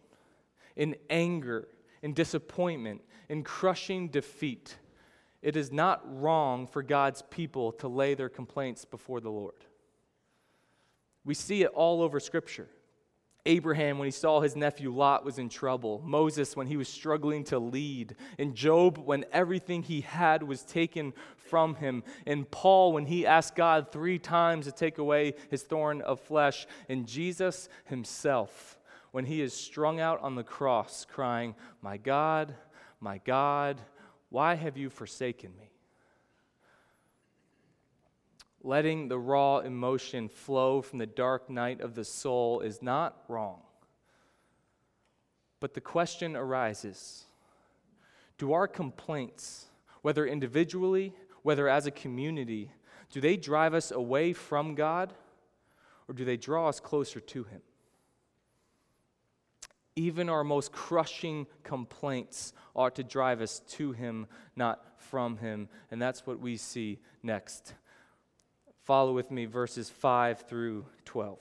in 0.77 0.97
anger, 1.09 1.69
in 2.03 2.13
disappointment, 2.13 3.03
in 3.29 3.45
crushing 3.45 4.09
defeat, 4.09 4.77
it 5.43 5.57
is 5.57 5.73
not 5.73 6.03
wrong 6.21 6.67
for 6.67 6.83
God's 6.83 7.23
people 7.23 7.73
to 7.73 7.89
lay 7.89 8.15
their 8.15 8.29
complaints 8.29 8.85
before 8.85 9.21
the 9.21 9.31
Lord. 9.31 9.55
We 11.25 11.35
see 11.35 11.63
it 11.63 11.71
all 11.75 12.03
over 12.03 12.21
Scripture. 12.21 12.69
Abraham, 13.45 13.99
when 13.99 14.07
he 14.07 14.13
saw 14.13 14.41
his 14.41 14.55
nephew 14.55 14.95
Lot 14.95 15.25
was 15.25 15.39
in 15.39 15.49
trouble. 15.49 16.01
Moses, 16.05 16.57
when 16.57 16.69
he 16.69 16.77
was 16.77 16.89
struggling 16.89 17.43
to 17.45 17.59
lead. 17.59 18.15
And 18.39 18.55
Job, 18.55 18.99
when 18.99 19.25
everything 19.33 19.83
he 19.83 20.03
had 20.03 20.45
was 20.45 20.63
taken 20.63 21.13
from 21.37 21.75
him. 21.75 22.05
And 22.25 22.49
Paul, 22.49 22.93
when 22.93 23.07
he 23.07 23.27
asked 23.27 23.57
God 23.57 23.91
three 23.91 24.21
times 24.21 24.67
to 24.67 24.73
take 24.73 24.99
away 24.99 25.35
his 25.51 25.63
thorn 25.65 26.03
of 26.03 26.21
flesh. 26.21 26.69
And 26.89 27.07
Jesus 27.07 27.69
himself, 27.85 28.79
when 29.11 29.25
he 29.25 29.41
is 29.41 29.53
strung 29.53 29.99
out 29.99 30.21
on 30.23 30.37
the 30.37 30.45
cross, 30.45 31.05
crying, 31.05 31.57
My 31.81 31.97
God, 31.97 32.55
my 33.01 33.19
God, 33.19 33.81
why 34.33 34.55
have 34.55 34.77
you 34.77 34.91
forsaken 34.91 35.53
me? 35.57 35.71
Letting 38.65 39.09
the 39.09 39.19
raw 39.19 39.59
emotion 39.59 40.29
flow 40.29 40.83
from 40.83 40.99
the 40.99 41.07
dark 41.07 41.51
night 41.51 41.81
of 41.81 41.95
the 41.95 42.05
soul 42.05 42.61
is 42.61 42.83
not 42.83 43.17
wrong. 43.29 43.61
But 45.61 45.75
the 45.75 45.81
question 45.81 46.35
arises 46.35 47.27
do 48.39 48.53
our 48.53 48.67
complaints, 48.67 49.67
whether 50.01 50.27
individually 50.27 51.15
whether 51.43 51.69
as 51.69 51.87
a 51.87 51.91
community, 51.91 52.71
do 53.11 53.21
they 53.21 53.37
drive 53.37 53.75
us 53.75 53.91
away 53.91 54.33
from 54.33 54.75
God 54.75 55.13
or 56.09 56.15
do 56.15 56.25
they 56.25 56.37
draw 56.37 56.69
us 56.69 56.81
closer 56.81 57.21
to 57.21 57.45
Him? 57.45 57.61
Even 59.95 60.29
our 60.29 60.45
most 60.45 60.73
crushing 60.73 61.47
complaints 61.63 62.53
ought 62.75 62.95
to 62.97 63.05
drive 63.05 63.41
us 63.41 63.61
to 63.71 63.93
Him, 63.93 64.27
not 64.57 64.83
from 64.99 65.37
Him. 65.39 65.69
And 65.91 66.01
that's 66.01 66.27
what 66.27 66.41
we 66.41 66.57
see 66.57 66.99
next. 67.23 67.75
Follow 68.85 69.13
with 69.13 69.31
me 69.31 69.45
verses 69.45 69.91
5 69.91 70.41
through 70.49 70.87
12. 71.05 71.39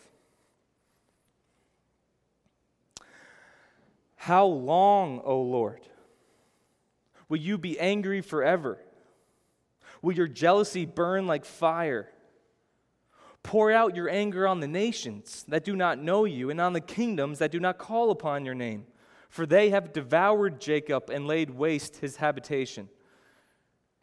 How 4.17 4.45
long, 4.45 5.21
O 5.23 5.41
Lord? 5.41 5.81
Will 7.27 7.39
you 7.39 7.57
be 7.57 7.79
angry 7.79 8.21
forever? 8.21 8.77
Will 10.01 10.13
your 10.13 10.27
jealousy 10.27 10.85
burn 10.85 11.25
like 11.25 11.45
fire? 11.45 12.09
Pour 13.43 13.71
out 13.71 13.95
your 13.95 14.09
anger 14.09 14.47
on 14.47 14.59
the 14.59 14.67
nations 14.67 15.43
that 15.47 15.65
do 15.65 15.75
not 15.75 15.97
know 15.97 16.25
you, 16.25 16.49
and 16.49 16.61
on 16.61 16.73
the 16.73 16.81
kingdoms 16.81 17.39
that 17.39 17.51
do 17.51 17.59
not 17.59 17.77
call 17.77 18.11
upon 18.11 18.45
your 18.45 18.55
name. 18.55 18.85
For 19.29 19.45
they 19.45 19.69
have 19.69 19.93
devoured 19.93 20.59
Jacob 20.59 21.09
and 21.09 21.25
laid 21.25 21.49
waste 21.49 21.97
his 21.97 22.17
habitation. 22.17 22.89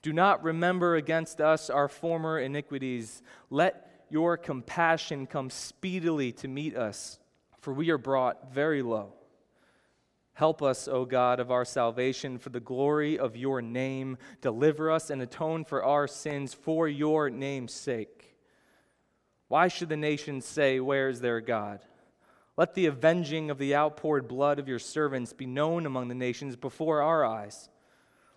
Do 0.00 0.12
not 0.12 0.42
remember 0.42 0.96
against 0.96 1.40
us 1.40 1.70
our 1.70 1.88
former 1.88 2.38
iniquities. 2.38 3.22
Let 3.50 4.06
your 4.10 4.36
compassion 4.36 5.26
come 5.26 5.50
speedily 5.50 6.32
to 6.32 6.48
meet 6.48 6.76
us, 6.76 7.18
for 7.60 7.72
we 7.72 7.90
are 7.90 7.98
brought 7.98 8.52
very 8.52 8.82
low. 8.82 9.12
Help 10.32 10.62
us, 10.62 10.86
O 10.86 11.04
God 11.04 11.40
of 11.40 11.50
our 11.50 11.64
salvation, 11.64 12.38
for 12.38 12.50
the 12.50 12.60
glory 12.60 13.18
of 13.18 13.36
your 13.36 13.60
name. 13.60 14.16
Deliver 14.40 14.90
us 14.90 15.10
and 15.10 15.20
atone 15.20 15.64
for 15.64 15.84
our 15.84 16.06
sins 16.06 16.54
for 16.54 16.86
your 16.88 17.28
name's 17.28 17.74
sake. 17.74 18.37
Why 19.48 19.68
should 19.68 19.88
the 19.88 19.96
nations 19.96 20.44
say, 20.44 20.78
Where 20.78 21.08
is 21.08 21.20
their 21.20 21.40
God? 21.40 21.80
Let 22.56 22.74
the 22.74 22.86
avenging 22.86 23.50
of 23.50 23.58
the 23.58 23.74
outpoured 23.74 24.28
blood 24.28 24.58
of 24.58 24.68
your 24.68 24.78
servants 24.78 25.32
be 25.32 25.46
known 25.46 25.86
among 25.86 26.08
the 26.08 26.14
nations 26.14 26.56
before 26.56 27.02
our 27.02 27.24
eyes. 27.24 27.68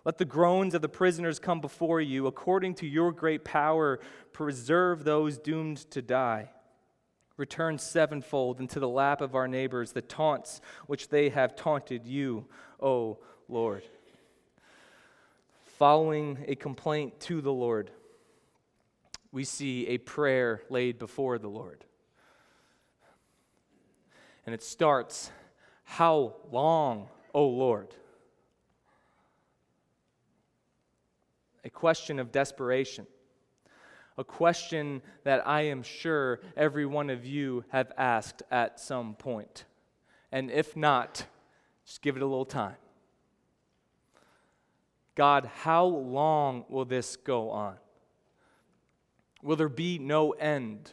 Let 0.04 0.18
the 0.18 0.24
groans 0.24 0.74
of 0.74 0.82
the 0.82 0.88
prisoners 0.88 1.38
come 1.38 1.60
before 1.60 2.00
you. 2.00 2.26
According 2.26 2.74
to 2.76 2.86
your 2.86 3.12
great 3.12 3.44
power, 3.44 4.00
preserve 4.32 5.04
those 5.04 5.38
doomed 5.38 5.78
to 5.90 6.02
die. 6.02 6.50
Return 7.36 7.78
sevenfold 7.78 8.60
into 8.60 8.78
the 8.78 8.88
lap 8.88 9.20
of 9.20 9.34
our 9.34 9.48
neighbors 9.48 9.92
the 9.92 10.02
taunts 10.02 10.60
which 10.86 11.08
they 11.08 11.28
have 11.28 11.56
taunted 11.56 12.06
you, 12.06 12.46
O 12.80 13.18
Lord. 13.48 13.82
Following 15.78 16.44
a 16.46 16.54
complaint 16.54 17.18
to 17.20 17.40
the 17.40 17.52
Lord, 17.52 17.90
we 19.32 19.44
see 19.44 19.88
a 19.88 19.98
prayer 19.98 20.62
laid 20.68 20.98
before 20.98 21.38
the 21.38 21.48
Lord. 21.48 21.84
And 24.46 24.54
it 24.54 24.62
starts, 24.62 25.30
How 25.84 26.36
long, 26.50 27.08
O 27.34 27.46
Lord? 27.48 27.94
A 31.64 31.70
question 31.70 32.18
of 32.18 32.30
desperation 32.30 33.06
a 34.18 34.24
question 34.24 35.02
that 35.24 35.46
I 35.46 35.62
am 35.62 35.82
sure 35.82 36.40
every 36.56 36.86
one 36.86 37.10
of 37.10 37.24
you 37.24 37.64
have 37.68 37.92
asked 37.96 38.42
at 38.50 38.78
some 38.78 39.14
point. 39.14 39.64
And 40.30 40.50
if 40.50 40.76
not, 40.76 41.24
just 41.86 42.02
give 42.02 42.16
it 42.16 42.22
a 42.22 42.26
little 42.26 42.44
time. 42.44 42.76
God, 45.14 45.50
how 45.62 45.84
long 45.84 46.64
will 46.68 46.84
this 46.84 47.16
go 47.16 47.50
on? 47.50 47.76
Will 49.42 49.56
there 49.56 49.68
be 49.68 49.98
no 49.98 50.30
end? 50.30 50.92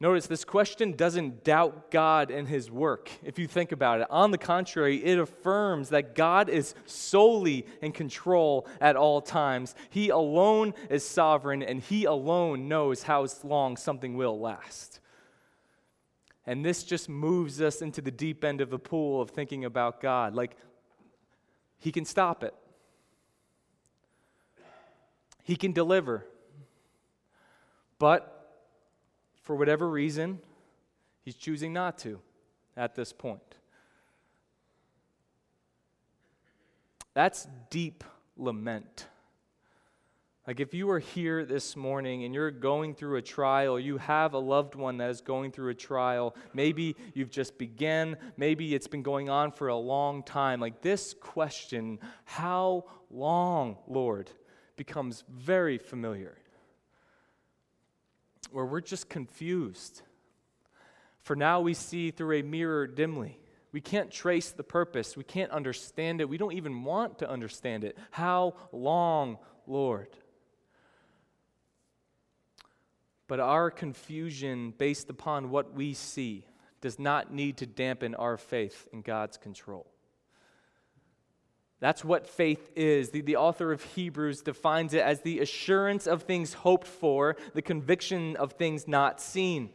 Notice 0.00 0.26
this 0.26 0.44
question 0.44 0.92
doesn't 0.92 1.44
doubt 1.44 1.90
God 1.90 2.30
and 2.30 2.46
his 2.46 2.70
work, 2.70 3.10
if 3.22 3.38
you 3.38 3.46
think 3.46 3.72
about 3.72 4.00
it. 4.00 4.06
On 4.10 4.32
the 4.32 4.38
contrary, 4.38 5.02
it 5.02 5.18
affirms 5.18 5.88
that 5.90 6.14
God 6.14 6.50
is 6.50 6.74
solely 6.84 7.64
in 7.80 7.92
control 7.92 8.66
at 8.80 8.96
all 8.96 9.22
times. 9.22 9.74
He 9.88 10.10
alone 10.10 10.74
is 10.90 11.06
sovereign, 11.06 11.62
and 11.62 11.80
he 11.80 12.04
alone 12.04 12.68
knows 12.68 13.04
how 13.04 13.26
long 13.44 13.76
something 13.76 14.16
will 14.16 14.38
last. 14.38 15.00
And 16.44 16.62
this 16.62 16.82
just 16.82 17.08
moves 17.08 17.62
us 17.62 17.80
into 17.80 18.02
the 18.02 18.10
deep 18.10 18.44
end 18.44 18.60
of 18.60 18.68
the 18.68 18.78
pool 18.78 19.22
of 19.22 19.30
thinking 19.30 19.64
about 19.64 20.02
God. 20.02 20.34
Like, 20.34 20.56
he 21.78 21.92
can 21.92 22.04
stop 22.04 22.44
it, 22.44 22.52
he 25.44 25.54
can 25.54 25.72
deliver. 25.72 26.26
But 27.98 28.30
for 29.42 29.54
whatever 29.54 29.88
reason, 29.88 30.40
he's 31.24 31.36
choosing 31.36 31.72
not 31.72 31.98
to 31.98 32.18
at 32.76 32.96
this 32.96 33.12
point. 33.12 33.40
That's 37.12 37.46
deep 37.70 38.02
lament. 38.36 39.06
Like 40.46 40.60
if 40.60 40.74
you 40.74 40.90
are 40.90 40.98
here 40.98 41.44
this 41.44 41.76
morning 41.76 42.24
and 42.24 42.34
you're 42.34 42.50
going 42.50 42.94
through 42.94 43.16
a 43.16 43.22
trial, 43.22 43.78
you 43.78 43.96
have 43.98 44.34
a 44.34 44.38
loved 44.38 44.74
one 44.74 44.98
that 44.98 45.08
is 45.08 45.20
going 45.20 45.52
through 45.52 45.70
a 45.70 45.74
trial, 45.74 46.34
maybe 46.52 46.96
you've 47.14 47.30
just 47.30 47.56
began, 47.56 48.16
maybe 48.36 48.74
it's 48.74 48.88
been 48.88 49.02
going 49.02 49.30
on 49.30 49.52
for 49.52 49.68
a 49.68 49.76
long 49.76 50.22
time. 50.22 50.60
Like 50.60 50.82
this 50.82 51.14
question, 51.14 51.98
how 52.24 52.84
long, 53.10 53.78
Lord, 53.86 54.30
becomes 54.76 55.24
very 55.28 55.78
familiar 55.78 56.36
where 58.54 58.64
we're 58.64 58.80
just 58.80 59.08
confused. 59.08 60.02
For 61.22 61.34
now 61.34 61.60
we 61.60 61.74
see 61.74 62.10
through 62.10 62.38
a 62.38 62.42
mirror 62.42 62.86
dimly. 62.86 63.40
We 63.72 63.80
can't 63.80 64.10
trace 64.10 64.52
the 64.52 64.62
purpose. 64.62 65.16
We 65.16 65.24
can't 65.24 65.50
understand 65.50 66.20
it. 66.20 66.28
We 66.28 66.38
don't 66.38 66.52
even 66.52 66.84
want 66.84 67.18
to 67.18 67.28
understand 67.28 67.82
it. 67.82 67.98
How 68.12 68.54
long, 68.70 69.38
Lord? 69.66 70.08
But 73.26 73.40
our 73.40 73.70
confusion 73.70 74.72
based 74.78 75.10
upon 75.10 75.50
what 75.50 75.74
we 75.74 75.94
see 75.94 76.46
does 76.80 76.98
not 76.98 77.32
need 77.32 77.56
to 77.56 77.66
dampen 77.66 78.14
our 78.14 78.36
faith 78.36 78.86
in 78.92 79.02
God's 79.02 79.36
control. 79.36 79.90
That's 81.84 82.02
what 82.02 82.26
faith 82.26 82.70
is. 82.74 83.10
The, 83.10 83.20
the 83.20 83.36
author 83.36 83.70
of 83.70 83.82
Hebrews 83.82 84.40
defines 84.40 84.94
it 84.94 85.02
as 85.02 85.20
the 85.20 85.40
assurance 85.40 86.06
of 86.06 86.22
things 86.22 86.54
hoped 86.54 86.86
for, 86.86 87.36
the 87.52 87.60
conviction 87.60 88.36
of 88.36 88.52
things 88.52 88.88
not 88.88 89.20
seen. 89.20 89.68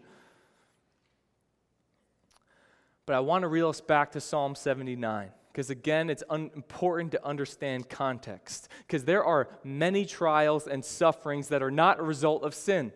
But 3.05 3.15
I 3.15 3.19
want 3.19 3.43
to 3.43 3.47
reel 3.47 3.69
us 3.69 3.79
back 3.79 4.13
to 4.13 4.21
Psalm 4.21 4.55
79 4.55 5.29
because 5.51 5.69
again 5.69 6.09
it's 6.09 6.23
un- 6.31 6.49
important 6.55 7.11
to 7.11 7.23
understand 7.23 7.89
context 7.89 8.69
because 8.87 9.03
there 9.03 9.23
are 9.23 9.47
many 9.63 10.03
trials 10.03 10.65
and 10.65 10.83
sufferings 10.83 11.49
that 11.49 11.61
are 11.61 11.69
not 11.69 11.99
a 11.99 12.03
result 12.03 12.41
of 12.41 12.55
sin 12.55 12.91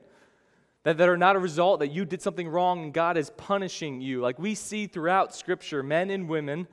that, 0.85 0.97
that 0.97 1.07
are 1.07 1.17
not 1.17 1.35
a 1.35 1.39
result 1.39 1.81
that 1.81 1.91
you 1.91 2.03
did 2.03 2.21
something 2.21 2.47
wrong 2.47 2.83
and 2.83 2.93
god 2.93 3.17
is 3.17 3.29
punishing 3.31 4.01
you 4.01 4.21
like 4.21 4.39
we 4.39 4.55
see 4.55 4.87
throughout 4.87 5.35
scripture 5.35 5.83
men 5.83 6.09
and 6.09 6.29
women 6.29 6.67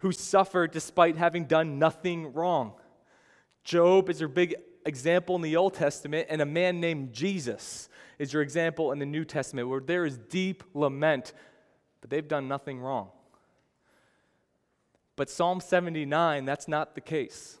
who 0.00 0.12
suffered 0.12 0.72
despite 0.72 1.16
having 1.16 1.44
done 1.44 1.78
nothing 1.78 2.32
wrong. 2.32 2.72
Job 3.64 4.10
is 4.10 4.20
your 4.20 4.28
big 4.28 4.56
example 4.84 5.36
in 5.36 5.42
the 5.42 5.56
Old 5.56 5.74
Testament, 5.74 6.26
and 6.30 6.40
a 6.40 6.46
man 6.46 6.80
named 6.80 7.12
Jesus 7.12 7.88
is 8.18 8.32
your 8.32 8.42
example 8.42 8.92
in 8.92 8.98
the 8.98 9.06
New 9.06 9.24
Testament, 9.24 9.68
where 9.68 9.80
there 9.80 10.04
is 10.04 10.18
deep 10.18 10.64
lament, 10.74 11.32
but 12.00 12.10
they've 12.10 12.28
done 12.28 12.48
nothing 12.48 12.80
wrong. 12.80 13.08
But 15.16 15.28
Psalm 15.28 15.60
79, 15.60 16.44
that's 16.44 16.66
not 16.66 16.94
the 16.94 17.00
case. 17.00 17.58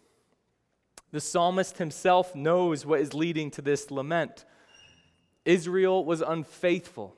The 1.12 1.20
psalmist 1.20 1.78
himself 1.78 2.34
knows 2.34 2.86
what 2.86 3.00
is 3.00 3.12
leading 3.12 3.50
to 3.52 3.62
this 3.62 3.90
lament. 3.90 4.44
Israel 5.44 6.04
was 6.04 6.20
unfaithful, 6.20 7.16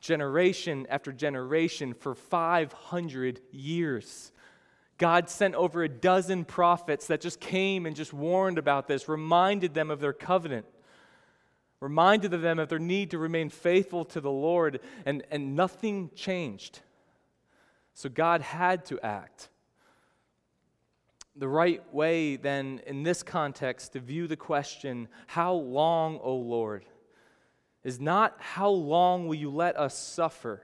generation 0.00 0.86
after 0.88 1.12
generation, 1.12 1.94
for 1.94 2.14
500 2.14 3.40
years. 3.52 4.32
God 4.98 5.30
sent 5.30 5.54
over 5.54 5.82
a 5.82 5.88
dozen 5.88 6.44
prophets 6.44 7.06
that 7.06 7.20
just 7.20 7.40
came 7.40 7.86
and 7.86 7.94
just 7.94 8.12
warned 8.12 8.58
about 8.58 8.88
this, 8.88 9.08
reminded 9.08 9.72
them 9.74 9.90
of 9.90 10.00
their 10.00 10.12
covenant, 10.12 10.66
reminded 11.80 12.32
them 12.32 12.58
of 12.58 12.68
their 12.68 12.78
need 12.78 13.12
to 13.12 13.18
remain 13.18 13.48
faithful 13.48 14.04
to 14.06 14.20
the 14.20 14.30
Lord, 14.30 14.80
and, 15.06 15.22
and 15.30 15.54
nothing 15.54 16.10
changed. 16.14 16.80
So 17.94 18.08
God 18.08 18.42
had 18.42 18.84
to 18.86 19.00
act. 19.00 19.48
The 21.36 21.48
right 21.48 21.82
way, 21.94 22.34
then, 22.34 22.80
in 22.84 23.04
this 23.04 23.22
context, 23.22 23.92
to 23.92 24.00
view 24.00 24.26
the 24.26 24.36
question, 24.36 25.06
How 25.28 25.54
long, 25.54 26.18
O 26.20 26.34
Lord? 26.34 26.84
is 27.84 28.00
not 28.00 28.36
how 28.38 28.68
long 28.68 29.26
will 29.26 29.34
you 29.34 29.50
let 29.50 29.76
us 29.78 29.96
suffer, 29.96 30.62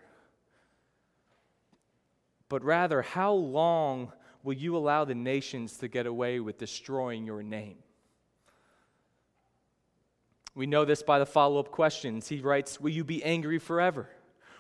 but 2.49 2.63
rather, 2.63 3.03
how 3.03 3.33
long 3.33 4.13
will 4.45 4.53
you 4.55 4.77
allow 4.77 5.05
the 5.05 5.15
nations 5.15 5.79
to 5.79 5.89
get 5.89 6.07
away 6.07 6.39
with 6.39 6.59
destroying 6.59 7.25
your 7.25 7.43
name? 7.43 7.79
We 10.55 10.67
know 10.67 10.85
this 10.85 11.03
by 11.03 11.19
the 11.19 11.27
follow 11.27 11.59
up 11.59 11.73
questions. 11.73 12.29
He 12.29 12.41
writes, 12.41 12.79
Will 12.79 12.91
you 12.91 13.03
be 13.03 13.25
angry 13.25 13.59
forever? 13.59 14.09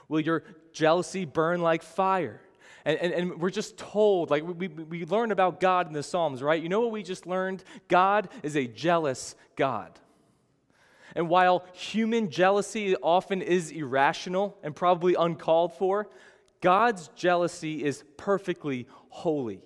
Will 0.08 0.20
your 0.20 0.42
jealousy 0.72 1.24
burn 1.24 1.62
like 1.62 1.82
fire? 1.82 2.40
And, 2.84 2.98
and, 2.98 3.12
and, 3.12 3.40
we're 3.40 3.50
just 3.50 3.78
told, 3.78 4.30
like 4.30 4.42
we, 4.42 4.68
we 4.68 5.06
learn 5.06 5.30
about 5.30 5.60
God 5.60 5.86
in 5.86 5.94
the 5.94 6.02
Psalms, 6.02 6.42
right? 6.42 6.62
You 6.62 6.68
know 6.68 6.80
what 6.80 6.90
we 6.90 7.02
just 7.02 7.26
learned? 7.26 7.64
God 7.88 8.28
is 8.42 8.56
a 8.56 8.66
jealous 8.66 9.36
God. 9.56 9.98
And 11.14 11.28
while 11.28 11.64
human 11.72 12.28
jealousy 12.28 12.96
often 12.96 13.40
is 13.40 13.70
irrational 13.70 14.58
and 14.62 14.74
probably 14.74 15.14
uncalled 15.14 15.72
for, 15.74 16.08
God's 16.60 17.08
jealousy 17.14 17.84
is 17.84 18.04
perfectly 18.16 18.86
holy. 19.08 19.62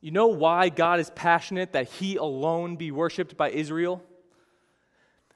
You 0.00 0.10
know 0.10 0.28
why 0.28 0.68
God 0.68 1.00
is 1.00 1.10
passionate 1.10 1.72
that 1.72 1.88
He 1.88 2.16
alone 2.16 2.76
be 2.76 2.90
worshiped 2.90 3.36
by 3.36 3.50
Israel? 3.50 4.02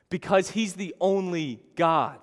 Because 0.09 0.51
He's 0.51 0.75
the 0.75 0.95
only 1.01 1.61
God. 1.77 2.19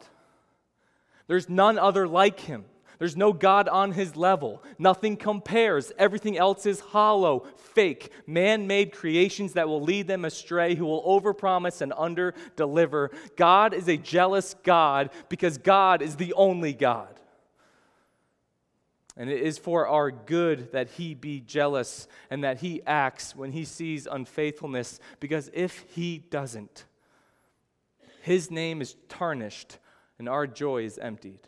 There's 1.28 1.50
none 1.50 1.78
other 1.78 2.08
like 2.08 2.40
Him. 2.40 2.66
There's 3.02 3.18
no 3.18 3.34
God 3.34 3.68
on 3.68 3.94
his 3.94 4.16
level. 4.16 4.62
Nothing 4.78 5.18
compares. 5.18 5.92
Everything 5.98 6.38
else 6.38 6.68
is 6.68 6.80
hollow, 6.80 7.48
fake, 7.74 8.12
man 8.28 8.68
made 8.68 8.92
creations 8.92 9.54
that 9.54 9.68
will 9.68 9.82
lead 9.82 10.06
them 10.06 10.24
astray, 10.24 10.76
who 10.76 10.86
will 10.86 11.02
overpromise 11.04 11.82
and 11.82 11.94
underdeliver. 11.94 13.10
God 13.36 13.74
is 13.74 13.90
a 13.90 13.98
jealous 13.98 14.54
God 14.62 15.10
because 15.30 15.58
God 15.58 16.04
is 16.04 16.16
the 16.16 16.32
only 16.34 16.74
God. 16.74 17.20
And 19.18 19.30
it 19.30 19.42
is 19.42 19.58
for 19.58 19.88
our 19.88 20.10
good 20.10 20.72
that 20.72 20.92
he 20.92 21.14
be 21.14 21.42
jealous 21.42 22.08
and 22.30 22.44
that 22.44 22.60
he 22.60 22.82
acts 22.88 23.36
when 23.36 23.52
he 23.52 23.66
sees 23.66 24.08
unfaithfulness, 24.08 25.00
because 25.20 25.52
if 25.54 25.84
he 25.94 26.20
doesn't, 26.20 26.86
his 28.22 28.50
name 28.50 28.82
is 28.82 28.96
tarnished 29.10 29.80
and 30.18 30.30
our 30.30 30.48
joy 30.48 30.84
is 30.84 30.98
emptied. 30.98 31.40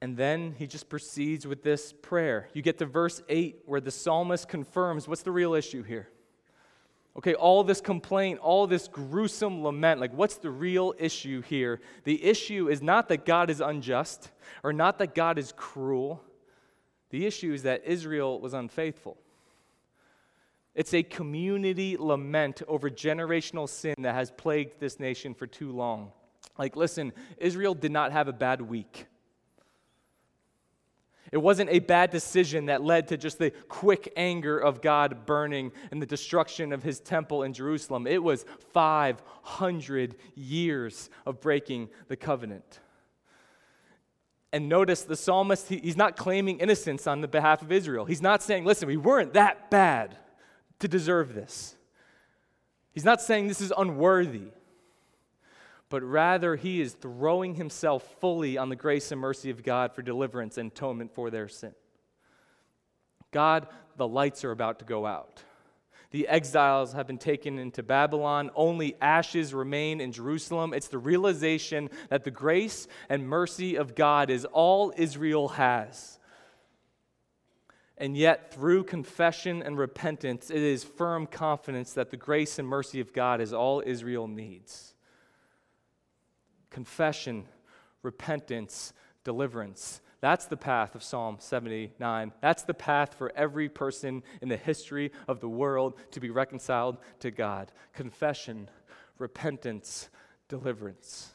And 0.00 0.16
then 0.16 0.54
he 0.58 0.66
just 0.66 0.88
proceeds 0.88 1.46
with 1.46 1.62
this 1.62 1.92
prayer. 1.92 2.48
You 2.52 2.60
get 2.60 2.78
to 2.78 2.86
verse 2.86 3.22
8 3.28 3.62
where 3.66 3.80
the 3.80 3.90
psalmist 3.90 4.48
confirms 4.48 5.08
what's 5.08 5.22
the 5.22 5.30
real 5.30 5.54
issue 5.54 5.82
here? 5.82 6.08
Okay, 7.16 7.34
all 7.34 7.62
this 7.62 7.80
complaint, 7.80 8.40
all 8.40 8.66
this 8.66 8.88
gruesome 8.88 9.62
lament, 9.62 10.00
like 10.00 10.12
what's 10.12 10.36
the 10.36 10.50
real 10.50 10.94
issue 10.98 11.42
here? 11.42 11.80
The 12.02 12.22
issue 12.24 12.68
is 12.68 12.82
not 12.82 13.08
that 13.08 13.24
God 13.24 13.50
is 13.50 13.60
unjust 13.60 14.30
or 14.64 14.72
not 14.72 14.98
that 14.98 15.14
God 15.14 15.38
is 15.38 15.52
cruel. 15.56 16.22
The 17.10 17.24
issue 17.24 17.52
is 17.52 17.62
that 17.62 17.84
Israel 17.84 18.40
was 18.40 18.52
unfaithful. 18.52 19.16
It's 20.74 20.92
a 20.92 21.04
community 21.04 21.96
lament 21.96 22.62
over 22.66 22.90
generational 22.90 23.68
sin 23.68 23.94
that 23.98 24.16
has 24.16 24.32
plagued 24.32 24.80
this 24.80 24.98
nation 24.98 25.32
for 25.32 25.46
too 25.46 25.70
long. 25.70 26.10
Like, 26.58 26.74
listen, 26.74 27.12
Israel 27.38 27.74
did 27.74 27.92
not 27.92 28.10
have 28.10 28.26
a 28.26 28.32
bad 28.32 28.60
week. 28.60 29.06
It 31.34 31.42
wasn't 31.42 31.70
a 31.70 31.80
bad 31.80 32.12
decision 32.12 32.66
that 32.66 32.84
led 32.84 33.08
to 33.08 33.16
just 33.16 33.40
the 33.40 33.50
quick 33.66 34.12
anger 34.16 34.56
of 34.56 34.80
God 34.80 35.26
burning 35.26 35.72
and 35.90 36.00
the 36.00 36.06
destruction 36.06 36.72
of 36.72 36.84
his 36.84 37.00
temple 37.00 37.42
in 37.42 37.52
Jerusalem. 37.52 38.06
It 38.06 38.22
was 38.22 38.44
500 38.72 40.14
years 40.36 41.10
of 41.26 41.40
breaking 41.40 41.88
the 42.06 42.16
covenant. 42.16 42.78
And 44.52 44.68
notice 44.68 45.02
the 45.02 45.16
psalmist, 45.16 45.68
he's 45.68 45.96
not 45.96 46.16
claiming 46.16 46.60
innocence 46.60 47.08
on 47.08 47.20
the 47.20 47.26
behalf 47.26 47.62
of 47.62 47.72
Israel. 47.72 48.04
He's 48.04 48.22
not 48.22 48.40
saying, 48.40 48.64
listen, 48.64 48.86
we 48.86 48.96
weren't 48.96 49.32
that 49.32 49.72
bad 49.72 50.16
to 50.78 50.86
deserve 50.86 51.34
this. 51.34 51.74
He's 52.92 53.04
not 53.04 53.20
saying 53.20 53.48
this 53.48 53.60
is 53.60 53.72
unworthy 53.76 54.52
but 55.94 56.02
rather 56.02 56.56
he 56.56 56.80
is 56.80 56.92
throwing 56.94 57.54
himself 57.54 58.16
fully 58.20 58.58
on 58.58 58.68
the 58.68 58.74
grace 58.74 59.12
and 59.12 59.20
mercy 59.20 59.50
of 59.50 59.62
God 59.62 59.94
for 59.94 60.02
deliverance 60.02 60.58
and 60.58 60.72
atonement 60.72 61.14
for 61.14 61.30
their 61.30 61.46
sin. 61.46 61.72
God, 63.30 63.68
the 63.96 64.08
lights 64.08 64.44
are 64.44 64.50
about 64.50 64.80
to 64.80 64.84
go 64.84 65.06
out. 65.06 65.44
The 66.10 66.26
exiles 66.26 66.94
have 66.94 67.06
been 67.06 67.18
taken 67.18 67.60
into 67.60 67.84
Babylon. 67.84 68.50
Only 68.56 68.96
ashes 69.00 69.54
remain 69.54 70.00
in 70.00 70.10
Jerusalem. 70.10 70.74
It's 70.74 70.88
the 70.88 70.98
realization 70.98 71.88
that 72.08 72.24
the 72.24 72.32
grace 72.32 72.88
and 73.08 73.28
mercy 73.28 73.76
of 73.76 73.94
God 73.94 74.30
is 74.30 74.44
all 74.44 74.92
Israel 74.96 75.46
has. 75.50 76.18
And 77.96 78.16
yet, 78.16 78.52
through 78.52 78.82
confession 78.82 79.62
and 79.62 79.78
repentance, 79.78 80.50
it 80.50 80.60
is 80.60 80.82
firm 80.82 81.28
confidence 81.28 81.92
that 81.92 82.10
the 82.10 82.16
grace 82.16 82.58
and 82.58 82.66
mercy 82.66 82.98
of 82.98 83.12
God 83.12 83.40
is 83.40 83.52
all 83.52 83.80
Israel 83.86 84.26
needs 84.26 84.93
confession, 86.74 87.44
repentance, 88.02 88.92
deliverance. 89.22 90.00
That's 90.20 90.46
the 90.46 90.56
path 90.56 90.96
of 90.96 91.04
Psalm 91.04 91.36
79. 91.38 92.32
That's 92.40 92.64
the 92.64 92.74
path 92.74 93.14
for 93.14 93.30
every 93.36 93.68
person 93.68 94.24
in 94.42 94.48
the 94.48 94.56
history 94.56 95.12
of 95.28 95.38
the 95.38 95.48
world 95.48 95.94
to 96.10 96.18
be 96.18 96.30
reconciled 96.30 96.98
to 97.20 97.30
God. 97.30 97.70
Confession, 97.92 98.68
repentance, 99.18 100.08
deliverance. 100.48 101.30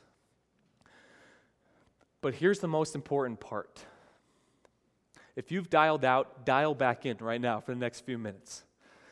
But 2.20 2.34
here's 2.34 2.60
the 2.60 2.68
most 2.68 2.94
important 2.94 3.40
part. 3.40 3.86
If 5.38 5.54
you've 5.54 5.70
dialed 5.70 6.04
out, 6.04 6.46
dial 6.46 6.76
back 6.76 7.06
in 7.06 7.16
right 7.22 7.40
now 7.40 7.62
for 7.62 7.74
the 7.74 7.80
next 7.80 8.02
few 8.02 8.18
minutes. 8.18 8.66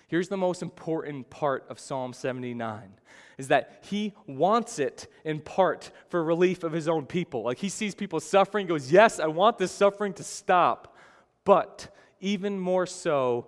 Here's 0.08 0.30
the 0.30 0.38
most 0.38 0.62
important 0.62 1.30
part 1.30 1.66
of 1.70 1.80
Psalm 1.80 2.14
79 2.14 2.94
is 3.38 3.50
that 3.50 3.84
he 3.84 4.14
wants 4.26 4.80
it 4.80 5.08
in 5.24 5.40
part 5.40 5.92
for 6.10 6.24
relief 6.24 6.64
of 6.64 6.72
his 6.72 6.88
own 6.88 7.06
people. 7.06 7.44
Like 7.44 7.60
he 7.60 7.70
sees 7.70 7.94
people 7.94 8.20
suffering, 8.20 8.68
goes, 8.68 8.92
Yes, 8.92 9.20
I 9.20 9.28
want 9.28 9.58
this 9.58 9.72
suffering 9.72 10.14
to 10.14 10.24
stop. 10.24 10.96
But 11.44 11.94
even 12.20 12.60
more 12.60 12.86
so, 12.86 13.48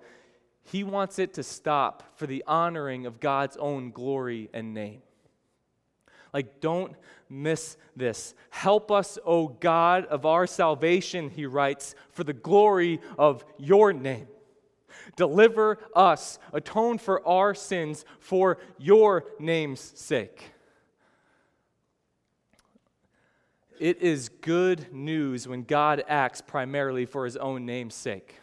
he 0.63 0.83
wants 0.83 1.17
it 1.17 1.33
to 1.35 1.43
stop 1.43 2.17
for 2.17 2.27
the 2.27 2.43
honoring 2.45 3.05
of 3.05 3.19
God's 3.19 3.57
own 3.57 3.91
glory 3.91 4.49
and 4.53 4.73
name. 4.73 5.01
Like, 6.31 6.61
don't 6.61 6.95
miss 7.27 7.77
this. 7.95 8.35
Help 8.51 8.91
us, 8.91 9.17
O 9.25 9.47
God 9.47 10.05
of 10.05 10.25
our 10.27 10.45
salvation, 10.45 11.29
he 11.29 11.47
writes, 11.47 11.95
for 12.11 12.23
the 12.23 12.33
glory 12.33 12.99
of 13.17 13.43
your 13.57 13.93
name. 13.93 14.27
Deliver 15.15 15.79
us, 15.95 16.39
atone 16.53 16.97
for 16.97 17.25
our 17.27 17.53
sins 17.53 18.05
for 18.19 18.57
your 18.77 19.25
name's 19.39 19.81
sake. 19.81 20.51
It 23.79 24.01
is 24.01 24.27
good 24.27 24.93
news 24.93 25.47
when 25.47 25.63
God 25.63 26.03
acts 26.07 26.41
primarily 26.41 27.05
for 27.05 27.23
his 27.23 27.37
own 27.37 27.65
name's 27.65 27.95
sake. 27.95 28.35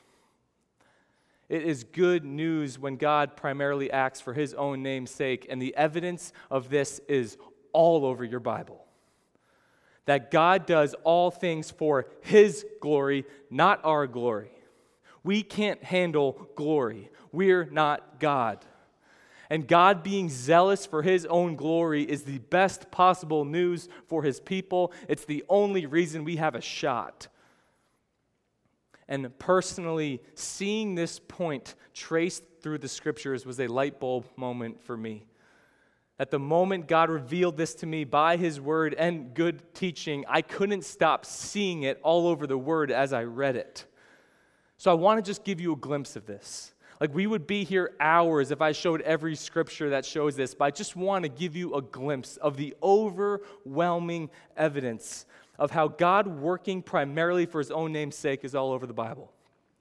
It 1.48 1.62
is 1.62 1.84
good 1.84 2.24
news 2.24 2.78
when 2.78 2.96
God 2.96 3.36
primarily 3.36 3.90
acts 3.90 4.20
for 4.20 4.32
his 4.32 4.54
own 4.54 4.82
name's 4.82 5.10
sake, 5.10 5.46
and 5.48 5.60
the 5.60 5.76
evidence 5.76 6.32
of 6.50 6.70
this 6.70 7.00
is 7.06 7.36
all 7.72 8.04
over 8.04 8.24
your 8.24 8.40
Bible. 8.40 8.84
That 10.06 10.30
God 10.30 10.66
does 10.66 10.94
all 11.04 11.30
things 11.30 11.70
for 11.70 12.06
his 12.22 12.64
glory, 12.80 13.26
not 13.50 13.84
our 13.84 14.06
glory. 14.06 14.55
We 15.26 15.42
can't 15.42 15.82
handle 15.82 16.48
glory. 16.54 17.10
We're 17.32 17.64
not 17.64 18.20
God. 18.20 18.64
And 19.50 19.66
God 19.66 20.04
being 20.04 20.28
zealous 20.28 20.86
for 20.86 21.02
his 21.02 21.26
own 21.26 21.56
glory 21.56 22.04
is 22.04 22.22
the 22.22 22.38
best 22.38 22.92
possible 22.92 23.44
news 23.44 23.88
for 24.06 24.22
his 24.22 24.38
people. 24.38 24.92
It's 25.08 25.24
the 25.24 25.44
only 25.48 25.84
reason 25.84 26.22
we 26.22 26.36
have 26.36 26.54
a 26.54 26.60
shot. 26.60 27.26
And 29.08 29.36
personally, 29.40 30.22
seeing 30.36 30.94
this 30.94 31.18
point 31.18 31.74
traced 31.92 32.44
through 32.60 32.78
the 32.78 32.88
scriptures 32.88 33.44
was 33.44 33.58
a 33.58 33.66
light 33.66 33.98
bulb 33.98 34.26
moment 34.36 34.80
for 34.80 34.96
me. 34.96 35.26
At 36.20 36.30
the 36.30 36.38
moment 36.38 36.86
God 36.86 37.10
revealed 37.10 37.56
this 37.56 37.74
to 37.76 37.86
me 37.86 38.04
by 38.04 38.36
his 38.36 38.60
word 38.60 38.94
and 38.94 39.34
good 39.34 39.74
teaching, 39.74 40.24
I 40.28 40.42
couldn't 40.42 40.84
stop 40.84 41.26
seeing 41.26 41.82
it 41.82 41.98
all 42.04 42.28
over 42.28 42.46
the 42.46 42.56
word 42.56 42.92
as 42.92 43.12
I 43.12 43.24
read 43.24 43.56
it. 43.56 43.86
So 44.76 44.90
I 44.90 44.94
want 44.94 45.22
to 45.24 45.28
just 45.28 45.44
give 45.44 45.60
you 45.60 45.72
a 45.72 45.76
glimpse 45.76 46.16
of 46.16 46.26
this. 46.26 46.72
Like 47.00 47.14
we 47.14 47.26
would 47.26 47.46
be 47.46 47.64
here 47.64 47.94
hours 48.00 48.50
if 48.50 48.62
I 48.62 48.72
showed 48.72 49.02
every 49.02 49.36
scripture 49.36 49.90
that 49.90 50.04
shows 50.04 50.36
this, 50.36 50.54
but 50.54 50.64
I 50.66 50.70
just 50.70 50.96
want 50.96 51.24
to 51.24 51.28
give 51.28 51.54
you 51.54 51.74
a 51.74 51.82
glimpse 51.82 52.36
of 52.38 52.56
the 52.56 52.74
overwhelming 52.82 54.30
evidence 54.56 55.26
of 55.58 55.70
how 55.70 55.88
God 55.88 56.26
working 56.26 56.82
primarily 56.82 57.46
for 57.46 57.58
his 57.58 57.70
own 57.70 57.92
name's 57.92 58.16
sake 58.16 58.44
is 58.44 58.54
all 58.54 58.72
over 58.72 58.86
the 58.86 58.94
Bible. 58.94 59.32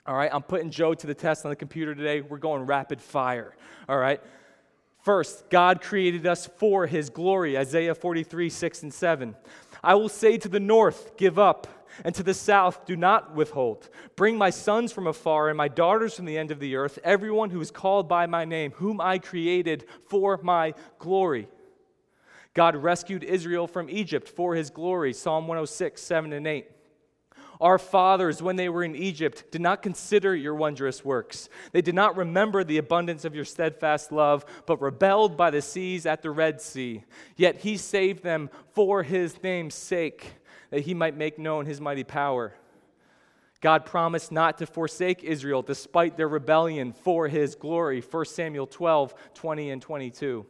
All 0.05 0.15
right, 0.15 0.29
I'm 0.31 0.43
putting 0.43 0.69
Joe 0.69 0.93
to 0.93 1.07
the 1.07 1.13
test 1.13 1.45
on 1.45 1.49
the 1.49 1.55
computer 1.55 1.95
today. 1.95 2.21
We're 2.21 2.37
going 2.37 2.65
rapid 2.65 3.01
fire. 3.01 3.55
All 3.89 3.97
right. 3.97 4.21
First, 5.01 5.49
God 5.49 5.81
created 5.81 6.25
us 6.25 6.47
for 6.57 6.87
his 6.87 7.09
glory, 7.09 7.57
Isaiah 7.57 7.93
43, 7.93 8.49
6 8.49 8.83
and 8.83 8.93
7. 8.93 9.35
I 9.83 9.95
will 9.95 10.09
say 10.09 10.37
to 10.37 10.49
the 10.49 10.59
north, 10.59 11.15
Give 11.15 11.37
up, 11.37 11.67
and 12.03 12.13
to 12.15 12.23
the 12.23 12.33
south, 12.33 12.85
Do 12.85 12.95
not 12.95 13.35
withhold. 13.35 13.89
Bring 14.15 14.37
my 14.37 14.49
sons 14.49 14.91
from 14.91 15.07
afar 15.07 15.49
and 15.49 15.57
my 15.57 15.67
daughters 15.67 16.15
from 16.15 16.25
the 16.25 16.37
end 16.37 16.51
of 16.51 16.59
the 16.59 16.75
earth, 16.75 16.99
everyone 17.03 17.49
who 17.49 17.61
is 17.61 17.71
called 17.71 18.07
by 18.07 18.25
my 18.25 18.45
name, 18.45 18.71
whom 18.71 18.99
I 18.99 19.19
created 19.19 19.85
for 20.07 20.39
my 20.43 20.73
glory. 20.99 21.47
God 22.53 22.75
rescued 22.75 23.23
Israel 23.23 23.67
from 23.67 23.89
Egypt 23.89 24.29
for 24.29 24.55
his 24.55 24.69
glory, 24.69 25.13
Psalm 25.13 25.47
106, 25.47 26.01
7 26.01 26.33
and 26.33 26.47
8. 26.47 26.67
Our 27.61 27.77
fathers, 27.77 28.41
when 28.41 28.57
they 28.57 28.69
were 28.69 28.83
in 28.83 28.95
Egypt, 28.95 29.45
did 29.51 29.61
not 29.61 29.81
consider 29.81 30.35
your 30.35 30.55
wondrous 30.55 31.05
works. 31.05 31.47
They 31.71 31.81
did 31.81 31.95
not 31.95 32.17
remember 32.17 32.63
the 32.63 32.77
abundance 32.77 33.23
of 33.23 33.35
your 33.35 33.45
steadfast 33.45 34.11
love, 34.11 34.45
but 34.65 34.81
rebelled 34.81 35.37
by 35.37 35.51
the 35.51 35.61
seas 35.61 36.05
at 36.05 36.21
the 36.21 36.31
Red 36.31 36.61
Sea. 36.61 37.03
Yet 37.37 37.57
he 37.57 37.77
saved 37.77 38.23
them 38.23 38.49
for 38.73 39.03
his 39.03 39.41
name's 39.41 39.75
sake, 39.75 40.33
that 40.75 40.83
he 40.83 40.93
might 40.93 41.15
make 41.15 41.39
known 41.39 41.65
his 41.65 41.79
mighty 41.79 42.03
power. 42.03 42.53
God 43.61 43.85
promised 43.85 44.29
not 44.29 44.57
to 44.57 44.65
forsake 44.65 45.23
Israel 45.23 45.61
despite 45.61 46.17
their 46.17 46.27
rebellion 46.27 46.91
for 46.91 47.29
his 47.29 47.55
glory. 47.55 48.01
1 48.01 48.25
Samuel 48.25 48.67
12, 48.67 49.15
20 49.33 49.69
and 49.69 49.81
22. 49.81 50.45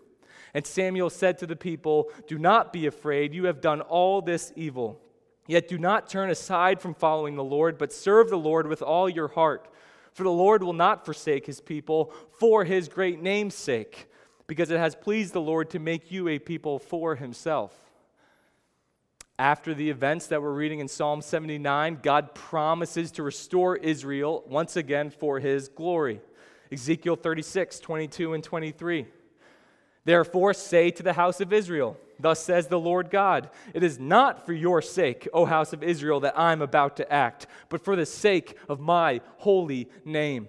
And 0.55 0.65
Samuel 0.65 1.11
said 1.11 1.37
to 1.37 1.45
the 1.45 1.55
people, 1.55 2.09
Do 2.25 2.39
not 2.39 2.73
be 2.73 2.87
afraid, 2.87 3.35
you 3.35 3.45
have 3.45 3.61
done 3.61 3.81
all 3.81 4.19
this 4.19 4.51
evil. 4.55 4.99
Yet 5.45 5.67
do 5.67 5.77
not 5.77 6.09
turn 6.09 6.31
aside 6.31 6.81
from 6.81 6.95
following 6.95 7.35
the 7.35 7.43
Lord, 7.43 7.77
but 7.77 7.93
serve 7.93 8.31
the 8.31 8.35
Lord 8.35 8.65
with 8.65 8.81
all 8.81 9.07
your 9.07 9.27
heart. 9.27 9.69
For 10.11 10.23
the 10.23 10.31
Lord 10.31 10.63
will 10.63 10.73
not 10.73 11.05
forsake 11.05 11.45
his 11.45 11.61
people 11.61 12.11
for 12.39 12.63
his 12.63 12.89
great 12.89 13.21
name's 13.21 13.53
sake, 13.53 14.09
because 14.47 14.71
it 14.71 14.79
has 14.79 14.95
pleased 14.95 15.33
the 15.33 15.39
Lord 15.39 15.69
to 15.69 15.77
make 15.77 16.11
you 16.11 16.27
a 16.29 16.39
people 16.39 16.79
for 16.79 17.13
himself. 17.13 17.84
After 19.37 19.73
the 19.73 19.89
events 19.89 20.27
that 20.27 20.41
we're 20.41 20.53
reading 20.53 20.79
in 20.79 20.87
Psalm 20.87 21.21
79, 21.21 21.99
God 22.01 22.33
promises 22.33 23.11
to 23.11 23.23
restore 23.23 23.75
Israel 23.75 24.45
once 24.47 24.77
again 24.77 25.09
for 25.09 25.41
his 25.41 25.67
glory. 25.67 26.21
Ezekiel 26.71 27.17
36, 27.17 27.81
22 27.81 28.33
and 28.33 28.41
23. 28.41 29.05
Therefore, 30.05 30.53
say 30.53 30.89
to 30.91 31.03
the 31.03 31.13
house 31.13 31.41
of 31.41 31.51
Israel, 31.51 31.97
Thus 32.17 32.39
says 32.39 32.67
the 32.67 32.79
Lord 32.79 33.09
God, 33.09 33.49
It 33.73 33.83
is 33.83 33.99
not 33.99 34.45
for 34.45 34.53
your 34.53 34.81
sake, 34.81 35.27
O 35.33 35.43
house 35.43 35.73
of 35.73 35.83
Israel, 35.83 36.21
that 36.21 36.39
I'm 36.39 36.61
about 36.61 36.95
to 36.97 37.11
act, 37.11 37.45
but 37.67 37.83
for 37.83 37.97
the 37.97 38.05
sake 38.05 38.57
of 38.69 38.79
my 38.79 39.19
holy 39.39 39.89
name, 40.05 40.47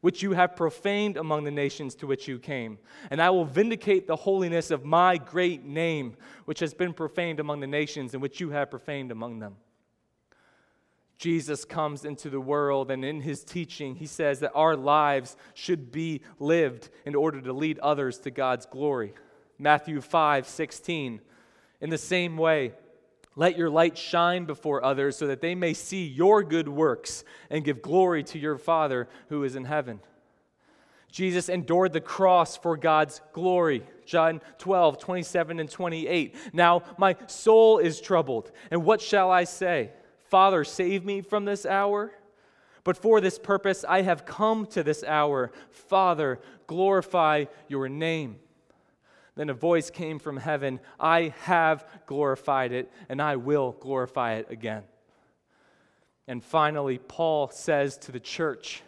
which 0.00 0.22
you 0.22 0.32
have 0.32 0.56
profaned 0.56 1.16
among 1.16 1.44
the 1.44 1.50
nations 1.50 1.94
to 1.96 2.06
which 2.06 2.28
you 2.28 2.38
came. 2.38 2.78
And 3.10 3.20
I 3.20 3.30
will 3.30 3.44
vindicate 3.44 4.06
the 4.06 4.16
holiness 4.16 4.70
of 4.70 4.84
my 4.84 5.16
great 5.16 5.64
name, 5.64 6.16
which 6.44 6.60
has 6.60 6.74
been 6.74 6.92
profaned 6.92 7.40
among 7.40 7.60
the 7.60 7.66
nations, 7.66 8.14
and 8.14 8.22
which 8.22 8.40
you 8.40 8.50
have 8.50 8.70
profaned 8.70 9.10
among 9.10 9.38
them. 9.38 9.56
Jesus 11.18 11.64
comes 11.64 12.04
into 12.04 12.30
the 12.30 12.40
world, 12.40 12.92
and 12.92 13.04
in 13.04 13.20
his 13.20 13.42
teaching, 13.42 13.96
he 13.96 14.06
says 14.06 14.38
that 14.40 14.52
our 14.54 14.76
lives 14.76 15.36
should 15.52 15.90
be 15.90 16.22
lived 16.38 16.90
in 17.04 17.16
order 17.16 17.40
to 17.40 17.52
lead 17.52 17.78
others 17.80 18.18
to 18.20 18.30
God's 18.30 18.66
glory. 18.66 19.14
Matthew 19.58 20.00
5 20.00 20.46
16. 20.46 21.20
In 21.80 21.90
the 21.90 21.98
same 21.98 22.36
way, 22.36 22.72
let 23.38 23.56
your 23.56 23.70
light 23.70 23.96
shine 23.96 24.46
before 24.46 24.84
others 24.84 25.16
so 25.16 25.28
that 25.28 25.40
they 25.40 25.54
may 25.54 25.72
see 25.72 26.04
your 26.04 26.42
good 26.42 26.68
works 26.68 27.22
and 27.50 27.64
give 27.64 27.80
glory 27.80 28.24
to 28.24 28.38
your 28.38 28.58
Father 28.58 29.08
who 29.28 29.44
is 29.44 29.54
in 29.54 29.64
heaven. 29.64 30.00
Jesus 31.12 31.48
endured 31.48 31.92
the 31.92 32.00
cross 32.00 32.56
for 32.56 32.76
God's 32.76 33.20
glory. 33.32 33.84
John 34.04 34.40
12, 34.58 34.98
27 34.98 35.60
and 35.60 35.70
28. 35.70 36.34
Now 36.52 36.82
my 36.98 37.14
soul 37.28 37.78
is 37.78 38.00
troubled, 38.00 38.50
and 38.72 38.84
what 38.84 39.00
shall 39.00 39.30
I 39.30 39.44
say? 39.44 39.92
Father, 40.24 40.64
save 40.64 41.04
me 41.04 41.20
from 41.20 41.44
this 41.44 41.64
hour? 41.64 42.10
But 42.82 42.96
for 42.96 43.20
this 43.20 43.38
purpose 43.38 43.84
I 43.88 44.02
have 44.02 44.26
come 44.26 44.66
to 44.66 44.82
this 44.82 45.04
hour. 45.04 45.52
Father, 45.70 46.40
glorify 46.66 47.44
your 47.68 47.88
name. 47.88 48.40
Then 49.38 49.50
a 49.50 49.54
voice 49.54 49.88
came 49.88 50.18
from 50.18 50.36
heaven 50.36 50.80
I 50.98 51.32
have 51.42 51.86
glorified 52.06 52.72
it, 52.72 52.90
and 53.08 53.22
I 53.22 53.36
will 53.36 53.70
glorify 53.70 54.34
it 54.34 54.48
again. 54.50 54.82
And 56.26 56.42
finally, 56.42 56.98
Paul 56.98 57.48
says 57.48 57.96
to 57.98 58.10
the 58.10 58.18
church 58.18 58.82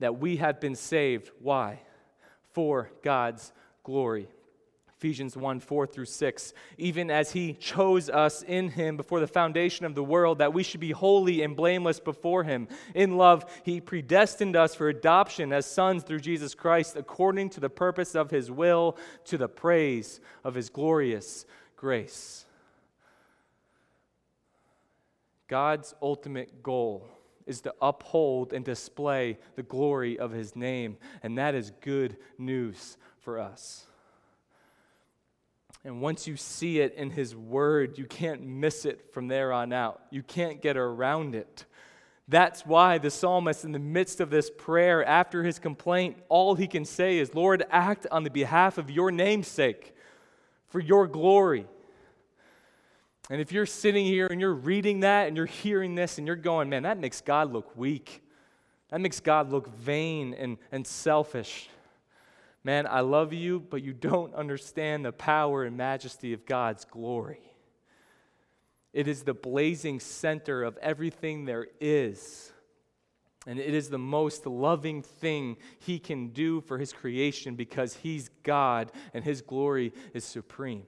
that 0.00 0.18
we 0.18 0.38
have 0.38 0.60
been 0.60 0.74
saved. 0.74 1.30
Why? 1.38 1.78
For 2.52 2.90
God's 3.04 3.52
glory. 3.84 4.26
Ephesians 5.00 5.34
1 5.34 5.60
4 5.60 5.86
through 5.86 6.04
6. 6.04 6.52
Even 6.76 7.10
as 7.10 7.32
he 7.32 7.54
chose 7.54 8.10
us 8.10 8.42
in 8.42 8.68
him 8.68 8.98
before 8.98 9.18
the 9.18 9.26
foundation 9.26 9.86
of 9.86 9.94
the 9.94 10.04
world, 10.04 10.36
that 10.36 10.52
we 10.52 10.62
should 10.62 10.78
be 10.78 10.90
holy 10.90 11.40
and 11.40 11.56
blameless 11.56 11.98
before 11.98 12.44
him. 12.44 12.68
In 12.94 13.16
love, 13.16 13.46
he 13.64 13.80
predestined 13.80 14.56
us 14.56 14.74
for 14.74 14.90
adoption 14.90 15.54
as 15.54 15.64
sons 15.64 16.02
through 16.02 16.20
Jesus 16.20 16.54
Christ, 16.54 16.96
according 16.96 17.48
to 17.50 17.60
the 17.60 17.70
purpose 17.70 18.14
of 18.14 18.30
his 18.30 18.50
will, 18.50 18.98
to 19.24 19.38
the 19.38 19.48
praise 19.48 20.20
of 20.44 20.54
his 20.54 20.68
glorious 20.68 21.46
grace. 21.78 22.44
God's 25.48 25.94
ultimate 26.02 26.62
goal 26.62 27.08
is 27.46 27.62
to 27.62 27.72
uphold 27.80 28.52
and 28.52 28.66
display 28.66 29.38
the 29.56 29.62
glory 29.62 30.18
of 30.18 30.30
his 30.30 30.54
name, 30.54 30.98
and 31.22 31.38
that 31.38 31.54
is 31.54 31.72
good 31.80 32.18
news 32.36 32.98
for 33.18 33.38
us. 33.38 33.86
And 35.84 36.02
once 36.02 36.26
you 36.26 36.36
see 36.36 36.80
it 36.80 36.94
in 36.94 37.10
His 37.10 37.34
Word, 37.34 37.96
you 37.96 38.04
can't 38.04 38.42
miss 38.42 38.84
it 38.84 39.12
from 39.12 39.28
there 39.28 39.52
on 39.52 39.72
out. 39.72 40.02
You 40.10 40.22
can't 40.22 40.60
get 40.60 40.76
around 40.76 41.34
it. 41.34 41.64
That's 42.30 42.64
why 42.64 42.98
the 42.98 43.10
psalmist, 43.10 43.64
in 43.64 43.72
the 43.72 43.80
midst 43.80 44.20
of 44.20 44.30
this 44.30 44.50
prayer, 44.50 45.04
after 45.04 45.42
his 45.42 45.58
complaint, 45.58 46.16
all 46.28 46.54
he 46.54 46.68
can 46.68 46.84
say 46.84 47.18
is, 47.18 47.34
Lord, 47.34 47.64
act 47.70 48.06
on 48.12 48.22
the 48.22 48.30
behalf 48.30 48.78
of 48.78 48.88
your 48.88 49.10
namesake, 49.10 49.96
for 50.68 50.78
your 50.78 51.08
glory. 51.08 51.66
And 53.30 53.40
if 53.40 53.50
you're 53.50 53.66
sitting 53.66 54.06
here 54.06 54.28
and 54.28 54.40
you're 54.40 54.54
reading 54.54 55.00
that 55.00 55.26
and 55.26 55.36
you're 55.36 55.46
hearing 55.46 55.96
this 55.96 56.18
and 56.18 56.26
you're 56.26 56.36
going, 56.36 56.68
man, 56.68 56.84
that 56.84 56.98
makes 56.98 57.20
God 57.20 57.52
look 57.52 57.76
weak. 57.76 58.22
That 58.90 59.00
makes 59.00 59.18
God 59.18 59.50
look 59.50 59.68
vain 59.68 60.32
and, 60.34 60.56
and 60.70 60.86
selfish. 60.86 61.68
Man, 62.62 62.86
I 62.86 63.00
love 63.00 63.32
you, 63.32 63.60
but 63.60 63.82
you 63.82 63.92
don't 63.92 64.34
understand 64.34 65.04
the 65.04 65.12
power 65.12 65.64
and 65.64 65.76
majesty 65.76 66.32
of 66.32 66.44
God's 66.44 66.84
glory. 66.84 67.40
It 68.92 69.08
is 69.08 69.22
the 69.22 69.34
blazing 69.34 70.00
center 70.00 70.62
of 70.62 70.76
everything 70.78 71.44
there 71.44 71.68
is. 71.80 72.52
And 73.46 73.58
it 73.58 73.72
is 73.72 73.88
the 73.88 73.98
most 73.98 74.44
loving 74.46 75.02
thing 75.02 75.56
he 75.78 75.98
can 75.98 76.28
do 76.28 76.60
for 76.60 76.76
his 76.76 76.92
creation 76.92 77.54
because 77.54 77.96
he's 77.96 78.28
God 78.42 78.92
and 79.14 79.24
his 79.24 79.40
glory 79.40 79.94
is 80.12 80.24
supreme. 80.24 80.82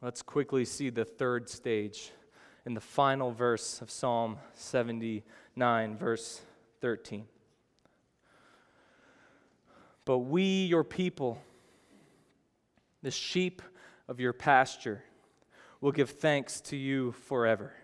Let's 0.00 0.22
quickly 0.22 0.64
see 0.64 0.88
the 0.88 1.04
third 1.04 1.50
stage 1.50 2.12
in 2.64 2.74
the 2.74 2.80
final 2.80 3.32
verse 3.32 3.82
of 3.82 3.90
Psalm 3.90 4.38
79, 4.54 5.98
verse 5.98 6.40
13. 6.80 7.26
But 10.06 10.18
we, 10.18 10.64
your 10.64 10.84
people, 10.84 11.42
the 13.02 13.10
sheep 13.10 13.60
of 14.08 14.20
your 14.20 14.32
pasture, 14.32 15.02
will 15.80 15.92
give 15.92 16.10
thanks 16.10 16.60
to 16.62 16.76
you 16.76 17.12
forever. 17.12 17.74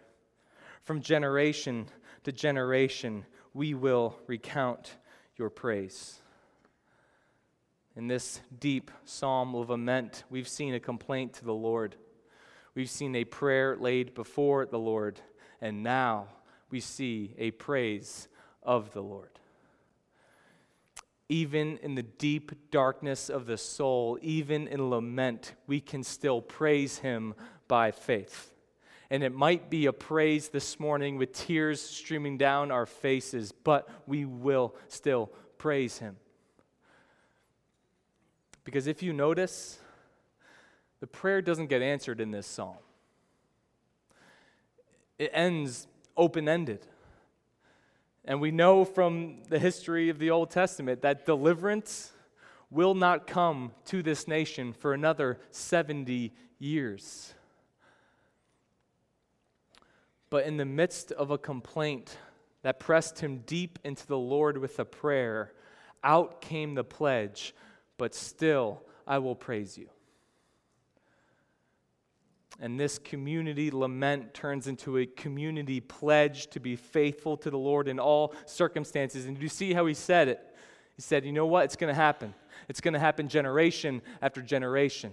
From 0.84 1.02
generation 1.02 1.88
to 2.22 2.32
generation, 2.32 3.26
we 3.52 3.74
will 3.74 4.16
recount 4.28 4.96
your 5.36 5.50
praise. 5.50 6.20
In 7.96 8.06
this 8.06 8.40
deep 8.60 8.92
psalm 9.04 9.54
of 9.56 9.68
lament, 9.68 10.22
we've 10.30 10.48
seen 10.48 10.74
a 10.74 10.80
complaint 10.80 11.34
to 11.34 11.44
the 11.44 11.52
Lord. 11.52 11.96
We've 12.76 12.88
seen 12.88 13.16
a 13.16 13.24
prayer 13.24 13.76
laid 13.76 14.14
before 14.14 14.64
the 14.64 14.78
Lord, 14.78 15.20
and 15.60 15.82
now 15.82 16.28
we 16.70 16.78
see 16.78 17.34
a 17.36 17.50
praise 17.50 18.28
of 18.62 18.92
the 18.92 19.02
Lord 19.02 19.40
even 21.32 21.78
in 21.78 21.94
the 21.94 22.02
deep 22.02 22.52
darkness 22.70 23.30
of 23.30 23.46
the 23.46 23.56
soul, 23.56 24.18
even 24.20 24.68
in 24.68 24.90
lament, 24.90 25.54
we 25.66 25.80
can 25.80 26.04
still 26.04 26.42
praise 26.42 26.98
Him 26.98 27.32
by 27.68 27.90
faith. 27.90 28.52
And 29.08 29.22
it 29.22 29.32
might 29.32 29.70
be 29.70 29.86
a 29.86 29.94
praise 29.94 30.50
this 30.50 30.78
morning 30.78 31.16
with 31.16 31.32
tears 31.32 31.80
streaming 31.80 32.36
down 32.36 32.70
our 32.70 32.84
faces, 32.84 33.50
but 33.50 33.88
we 34.06 34.26
will 34.26 34.74
still 34.88 35.30
praise 35.56 35.96
Him. 35.96 36.16
Because 38.64 38.86
if 38.86 39.02
you 39.02 39.14
notice, 39.14 39.78
the 41.00 41.06
prayer 41.06 41.40
doesn't 41.40 41.68
get 41.68 41.80
answered 41.80 42.20
in 42.20 42.30
this 42.30 42.46
psalm, 42.46 42.76
it 45.18 45.30
ends 45.32 45.86
open 46.14 46.46
ended. 46.46 46.86
And 48.24 48.40
we 48.40 48.50
know 48.50 48.84
from 48.84 49.42
the 49.48 49.58
history 49.58 50.08
of 50.08 50.18
the 50.18 50.30
Old 50.30 50.50
Testament 50.50 51.02
that 51.02 51.26
deliverance 51.26 52.12
will 52.70 52.94
not 52.94 53.26
come 53.26 53.72
to 53.86 54.02
this 54.02 54.26
nation 54.28 54.72
for 54.72 54.94
another 54.94 55.38
70 55.50 56.32
years. 56.58 57.34
But 60.30 60.46
in 60.46 60.56
the 60.56 60.64
midst 60.64 61.12
of 61.12 61.30
a 61.30 61.36
complaint 61.36 62.16
that 62.62 62.80
pressed 62.80 63.18
him 63.18 63.42
deep 63.44 63.78
into 63.84 64.06
the 64.06 64.18
Lord 64.18 64.56
with 64.56 64.78
a 64.78 64.84
prayer, 64.84 65.52
out 66.02 66.40
came 66.40 66.74
the 66.74 66.84
pledge, 66.84 67.54
but 67.98 68.14
still 68.14 68.82
I 69.06 69.18
will 69.18 69.34
praise 69.34 69.76
you. 69.76 69.90
And 72.62 72.78
this 72.78 72.96
community 72.96 73.72
lament 73.72 74.34
turns 74.34 74.68
into 74.68 74.98
a 74.98 75.04
community 75.04 75.80
pledge 75.80 76.46
to 76.50 76.60
be 76.60 76.76
faithful 76.76 77.36
to 77.38 77.50
the 77.50 77.58
Lord 77.58 77.88
in 77.88 77.98
all 77.98 78.34
circumstances. 78.46 79.26
And 79.26 79.36
you 79.42 79.48
see 79.48 79.72
how 79.72 79.84
he 79.84 79.94
said 79.94 80.28
it? 80.28 80.54
He 80.94 81.02
said, 81.02 81.24
You 81.24 81.32
know 81.32 81.44
what? 81.44 81.64
It's 81.64 81.74
going 81.74 81.92
to 81.92 82.00
happen. 82.00 82.32
It's 82.68 82.80
going 82.80 82.94
to 82.94 83.00
happen 83.00 83.26
generation 83.26 84.00
after 84.22 84.40
generation. 84.40 85.10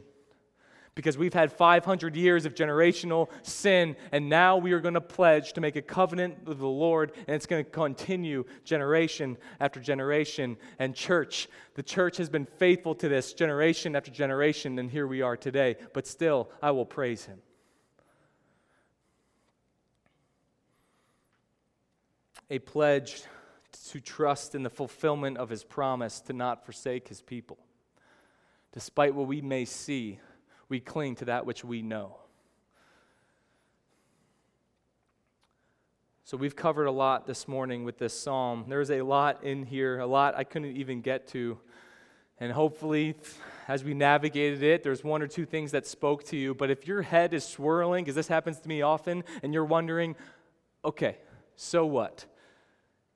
Because 0.99 1.17
we've 1.17 1.33
had 1.33 1.49
500 1.53 2.17
years 2.17 2.45
of 2.45 2.55
generational 2.55 3.29
sin, 3.41 3.95
and 4.11 4.27
now 4.27 4.57
we 4.57 4.73
are 4.73 4.81
going 4.81 4.95
to 4.95 4.99
pledge 4.99 5.53
to 5.53 5.61
make 5.61 5.77
a 5.77 5.81
covenant 5.81 6.45
with 6.45 6.59
the 6.59 6.67
Lord, 6.67 7.13
and 7.25 7.37
it's 7.37 7.45
going 7.45 7.63
to 7.63 7.71
continue 7.71 8.43
generation 8.65 9.37
after 9.61 9.79
generation. 9.79 10.57
And, 10.77 10.93
church, 10.93 11.47
the 11.75 11.83
church 11.83 12.17
has 12.17 12.29
been 12.29 12.45
faithful 12.45 12.95
to 12.95 13.07
this 13.07 13.31
generation 13.31 13.95
after 13.95 14.11
generation, 14.11 14.77
and 14.77 14.91
here 14.91 15.07
we 15.07 15.21
are 15.21 15.37
today. 15.37 15.77
But 15.93 16.05
still, 16.05 16.49
I 16.61 16.71
will 16.71 16.85
praise 16.85 17.23
him. 17.23 17.39
A 22.49 22.59
pledge 22.59 23.23
to 23.91 24.01
trust 24.01 24.53
in 24.53 24.63
the 24.63 24.69
fulfillment 24.69 25.37
of 25.37 25.47
his 25.47 25.63
promise 25.63 26.19
to 26.19 26.33
not 26.33 26.65
forsake 26.65 27.07
his 27.07 27.21
people. 27.21 27.57
Despite 28.73 29.15
what 29.15 29.27
we 29.27 29.39
may 29.39 29.63
see, 29.63 30.19
we 30.70 30.80
cling 30.80 31.15
to 31.15 31.26
that 31.26 31.45
which 31.45 31.65
we 31.65 31.82
know. 31.82 32.15
So, 36.24 36.38
we've 36.38 36.55
covered 36.55 36.86
a 36.86 36.91
lot 36.91 37.26
this 37.26 37.47
morning 37.47 37.84
with 37.84 37.97
this 37.97 38.13
psalm. 38.13 38.65
There's 38.67 38.91
a 38.91 39.01
lot 39.01 39.43
in 39.43 39.65
here, 39.65 39.99
a 39.99 40.05
lot 40.05 40.36
I 40.36 40.43
couldn't 40.43 40.78
even 40.78 41.01
get 41.01 41.28
to. 41.30 41.57
And 42.39 42.51
hopefully, 42.51 43.15
as 43.67 43.84
we 43.84 43.93
navigated 43.93 44.63
it, 44.63 44.84
there's 44.84 45.03
one 45.03 45.22
or 45.22 45.28
two 45.28 45.45
things 45.45 45.72
that 45.72 45.86
spoke 45.86 46.24
to 46.26 46.38
you. 46.38 46.53
But 46.53 46.70
if 46.70 46.88
your 46.88 47.01
head 47.01 47.34
is 47.34 47.43
swirling, 47.43 48.03
because 48.03 48.15
this 48.15 48.28
happens 48.28 48.59
to 48.59 48.70
me 48.70 48.82
often, 48.82 49.24
and 49.43 49.53
you're 49.53 49.65
wondering, 49.65 50.15
okay, 50.86 51.17
so 51.55 51.86
what? 51.86 52.26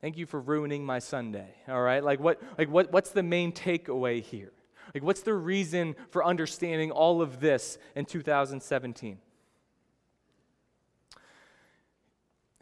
Thank 0.02 0.18
you 0.18 0.26
for 0.26 0.42
ruining 0.42 0.86
my 0.86 1.00
Sunday. 1.00 1.56
All 1.70 1.82
right? 1.82 2.04
Like 2.04 2.20
what 2.20 2.42
like 2.58 2.70
what 2.70 2.92
what's 2.92 3.12
the 3.12 3.24
main 3.24 3.54
takeaway 3.54 4.22
here? 4.22 4.52
Like 4.94 5.04
what's 5.04 5.22
the 5.22 5.34
reason 5.34 5.96
for 6.10 6.24
understanding 6.24 6.92
all 6.92 7.22
of 7.22 7.40
this 7.40 7.78
in 7.96 8.06
2017? 8.06 9.18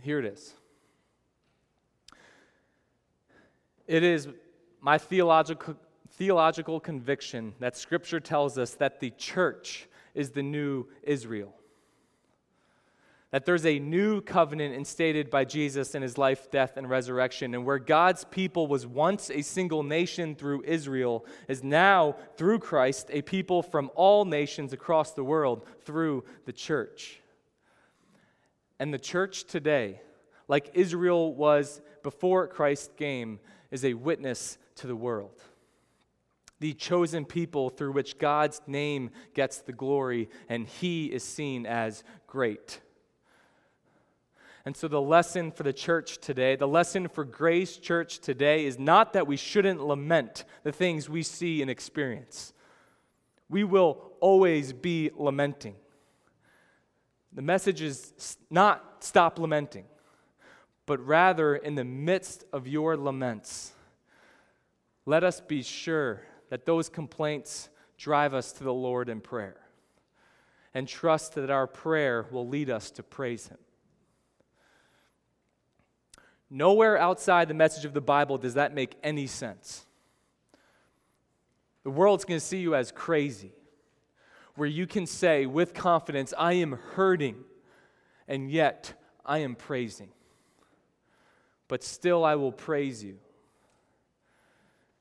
Here 0.02 0.20
it 0.20 0.26
is. 0.26 0.54
It 3.88 4.04
is 4.04 4.28
my 4.80 4.98
theological 4.98 5.76
theological 6.14 6.80
conviction 6.80 7.54
that 7.60 7.78
scripture 7.78 8.20
tells 8.20 8.58
us 8.58 8.74
that 8.76 9.00
the 9.00 9.12
church 9.12 9.88
is 10.14 10.32
the 10.32 10.44
new 10.44 10.86
Israel 11.04 11.54
that 13.32 13.46
there's 13.46 13.66
a 13.66 13.80
new 13.80 14.20
covenant 14.20 14.76
instated 14.76 15.30
by 15.30 15.46
Jesus 15.46 15.96
in 15.96 16.02
his 16.02 16.18
life, 16.18 16.52
death, 16.52 16.76
and 16.76 16.90
resurrection. 16.90 17.56
And 17.56 17.66
where 17.66 17.80
God's 17.80 18.26
people 18.26 18.68
was 18.68 18.86
once 18.86 19.32
a 19.32 19.42
single 19.42 19.84
nation 19.84 20.36
through 20.36 20.64
Israel, 20.66 21.26
is 21.48 21.64
now, 21.64 22.18
through 22.36 22.60
Christ, 22.60 23.08
a 23.10 23.22
people 23.22 23.64
from 23.64 23.90
all 23.96 24.26
nations 24.26 24.74
across 24.74 25.14
the 25.14 25.24
world 25.24 25.66
through 25.86 26.26
the 26.46 26.52
church. 26.52 27.22
And 28.80 28.94
the 28.94 29.00
church 29.00 29.46
today, 29.46 30.02
like 30.50 30.72
Israel 30.74 31.34
was 31.34 31.82
before 32.04 32.48
Christ 32.48 32.98
came, 32.98 33.40
is 33.70 33.86
a 33.86 33.94
witness 33.94 34.58
to 34.76 34.88
the 34.88 34.96
world. 34.96 35.42
The 36.60 36.74
chosen 36.74 37.24
people 37.24 37.70
through 37.70 37.94
which 37.94 38.20
God's 38.20 38.62
name 38.68 39.12
gets 39.34 39.60
the 39.60 39.72
glory, 39.72 40.30
and 40.50 40.68
he 40.68 41.06
is 41.06 41.24
seen 41.24 41.66
as 41.66 42.04
great. 42.28 42.82
And 44.64 44.78
so, 44.78 44.88
the 44.88 45.02
lesson 45.02 45.52
for 45.52 45.64
the 45.64 45.74
church 45.74 46.20
today, 46.20 46.56
the 46.56 46.68
lesson 46.68 47.08
for 47.08 47.26
Grace 47.26 47.78
Church 47.78 48.20
today, 48.20 48.66
is 48.66 48.78
not 48.78 49.14
that 49.14 49.26
we 49.26 49.36
shouldn't 49.36 49.82
lament 49.82 50.46
the 50.64 50.72
things 50.72 51.10
we 51.10 51.24
see 51.24 51.62
and 51.62 51.72
experience. 51.72 52.54
We 53.50 53.64
will 53.64 54.12
always 54.20 54.72
be 54.72 55.10
lamenting. 55.16 55.76
The 57.34 57.42
message 57.42 57.82
is 57.82 58.38
not 58.52 59.04
stop 59.04 59.40
lamenting, 59.40 59.86
but 60.86 61.04
rather, 61.06 61.56
in 61.56 61.74
the 61.74 61.84
midst 61.84 62.44
of 62.54 62.68
your 62.68 62.96
laments, 62.96 63.72
let 65.08 65.24
us 65.24 65.42
be 65.42 65.64
sure 65.64 66.22
that 66.50 66.66
those 66.66 66.88
complaints 66.88 67.70
drive 67.98 68.36
us 68.36 68.52
to 68.52 68.64
the 68.64 68.74
Lord 68.74 69.10
in 69.10 69.22
prayer 69.22 69.58
and 70.74 70.88
trust 70.88 71.34
that 71.36 71.50
our 71.50 71.68
prayer 71.68 72.28
will 72.32 72.48
lead 72.48 72.70
us 72.70 72.92
to 72.92 73.04
praise 73.04 73.48
Him. 73.48 73.58
Nowhere 76.54 76.98
outside 76.98 77.48
the 77.48 77.54
message 77.54 77.86
of 77.86 77.94
the 77.94 78.02
Bible 78.02 78.38
does 78.38 78.56
that 78.56 78.76
make 78.76 78.98
any 79.02 79.26
sense. 79.26 79.86
The 81.84 81.90
world's 81.90 82.26
going 82.26 82.42
to 82.42 82.46
see 82.46 82.60
you 82.60 82.76
as 82.76 82.92
crazy, 82.92 83.54
where 84.56 84.68
you 84.68 84.86
can 84.86 85.06
say 85.06 85.46
with 85.46 85.74
confidence, 85.74 86.34
I 86.38 86.54
am 86.54 86.74
hurting, 86.74 87.38
and 88.28 88.52
yet 88.52 88.94
I 89.26 89.38
am 89.40 89.56
praising. 89.56 90.10
But 91.70 91.84
still, 91.86 92.26
I 92.26 92.36
will 92.36 92.52
praise 92.52 93.02
you. 93.02 93.18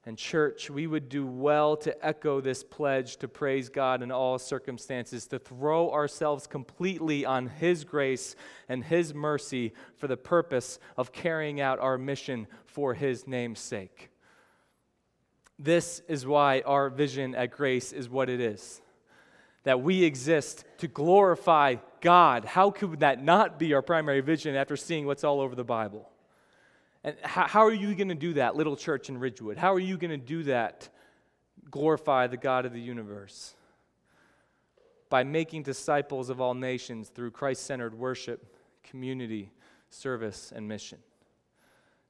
And, 0.07 0.16
church, 0.16 0.70
we 0.70 0.86
would 0.86 1.11
do 1.11 1.26
well 1.26 1.76
to 1.78 2.07
echo 2.07 2.40
this 2.40 2.64
pledge 2.64 3.18
to 3.18 3.28
praise 3.28 3.68
God 3.68 4.03
in 4.03 4.11
all 4.11 4.38
circumstances, 4.38 5.26
to 5.26 5.38
throw 5.38 5.92
ourselves 5.92 6.46
completely 6.46 7.26
on 7.26 7.48
His 7.48 7.84
grace 7.84 8.34
and 8.68 8.82
His 8.82 9.12
mercy 9.12 9.74
for 9.96 10.09
the 10.09 10.16
purpose 10.16 10.78
of 10.96 11.12
carrying 11.12 11.61
out 11.61 11.78
our 11.80 11.98
mission 11.98 12.46
for 12.64 12.94
His 12.94 13.26
name's 13.26 13.61
sake. 13.61 14.11
This 15.59 16.01
is 16.09 16.26
why 16.26 16.62
our 16.64 16.88
vision 16.88 17.34
at 17.34 17.51
Grace 17.51 17.92
is 17.92 18.09
what 18.09 18.30
it 18.30 18.40
is 18.40 18.80
that 19.64 19.82
we 19.82 20.05
exist 20.05 20.64
to 20.78 20.88
glorify 20.88 21.76
God. 22.01 22.46
How 22.46 22.70
could 22.70 23.01
that 23.01 23.22
not 23.22 23.59
be 23.59 23.74
our 23.74 23.82
primary 23.82 24.22
vision 24.22 24.55
after 24.55 24.76
seeing 24.76 25.05
what's 25.05 25.22
all 25.22 25.40
over 25.40 25.55
the 25.55 25.64
Bible? 25.64 26.09
And 27.03 27.16
how, 27.22 27.46
how 27.46 27.64
are 27.64 27.72
you 27.72 27.94
going 27.94 28.09
to 28.09 28.14
do 28.14 28.34
that, 28.34 28.57
little 28.57 28.76
church 28.76 29.09
in 29.09 29.18
Ridgewood? 29.18 29.57
How 29.57 29.72
are 29.72 29.80
you 29.80 29.96
going 29.96 30.11
to 30.11 30.16
do 30.16 30.42
that, 30.44 30.88
glorify 31.70 32.26
the 32.26 32.36
God 32.36 32.66
of 32.66 32.72
the 32.72 32.80
universe? 32.80 33.55
By 35.09 35.24
making 35.24 35.62
disciples 35.62 36.28
of 36.30 36.40
all 36.40 36.55
nations 36.55 37.09
through 37.09 37.30
Christ 37.30 37.64
centered 37.64 37.94
worship, 37.94 38.55
community, 38.84 39.51
service, 39.88 40.53
and 40.55 40.68
mission. 40.68 40.98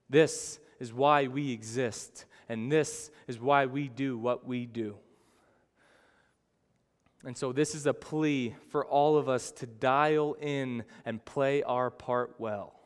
This 0.09 0.59
is 0.80 0.93
why 0.93 1.28
we 1.28 1.53
exist, 1.53 2.24
and 2.49 2.70
this 2.70 3.11
is 3.28 3.38
why 3.38 3.66
we 3.66 3.88
do 3.88 4.18
what 4.18 4.47
we 4.47 4.66
do. 4.66 4.97
And 7.24 7.36
so, 7.36 7.53
this 7.53 7.74
is 7.74 7.86
a 7.86 7.93
plea 7.95 8.55
for 8.70 8.84
all 8.84 9.18
of 9.18 9.28
us 9.28 9.53
to 9.53 9.66
dial 9.66 10.34
in 10.41 10.84
and 11.05 11.22
play 11.24 11.62
our 11.62 11.91
part 11.91 12.34
well. 12.38 12.80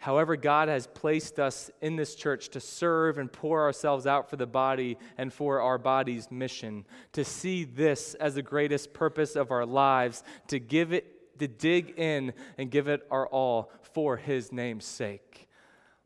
However, 0.00 0.34
God 0.34 0.68
has 0.68 0.86
placed 0.86 1.38
us 1.38 1.70
in 1.82 1.96
this 1.96 2.14
church 2.14 2.48
to 2.50 2.60
serve 2.60 3.18
and 3.18 3.30
pour 3.30 3.60
ourselves 3.60 4.06
out 4.06 4.30
for 4.30 4.36
the 4.36 4.46
body 4.46 4.96
and 5.18 5.30
for 5.30 5.60
our 5.60 5.76
body's 5.76 6.30
mission, 6.30 6.86
to 7.12 7.22
see 7.22 7.64
this 7.64 8.14
as 8.14 8.34
the 8.34 8.42
greatest 8.42 8.94
purpose 8.94 9.36
of 9.36 9.50
our 9.50 9.66
lives, 9.66 10.24
to 10.48 10.58
give 10.58 10.94
it, 10.94 11.38
to 11.38 11.46
dig 11.46 11.98
in 11.98 12.32
and 12.56 12.70
give 12.70 12.88
it 12.88 13.06
our 13.10 13.26
all 13.26 13.70
for 13.92 14.16
His 14.16 14.50
name's 14.50 14.86
sake. 14.86 15.46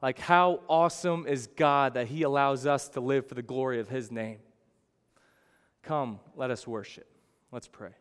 Like, 0.02 0.18
how 0.18 0.62
awesome 0.68 1.28
is 1.28 1.46
God 1.46 1.94
that 1.94 2.08
He 2.08 2.24
allows 2.24 2.66
us 2.66 2.88
to 2.90 3.00
live 3.00 3.28
for 3.28 3.36
the 3.36 3.42
glory 3.42 3.78
of 3.78 3.88
His 3.88 4.10
name? 4.10 4.38
Come, 5.84 6.18
let 6.34 6.50
us 6.50 6.66
worship. 6.66 7.06
Let's 7.52 7.68
pray. 7.68 7.92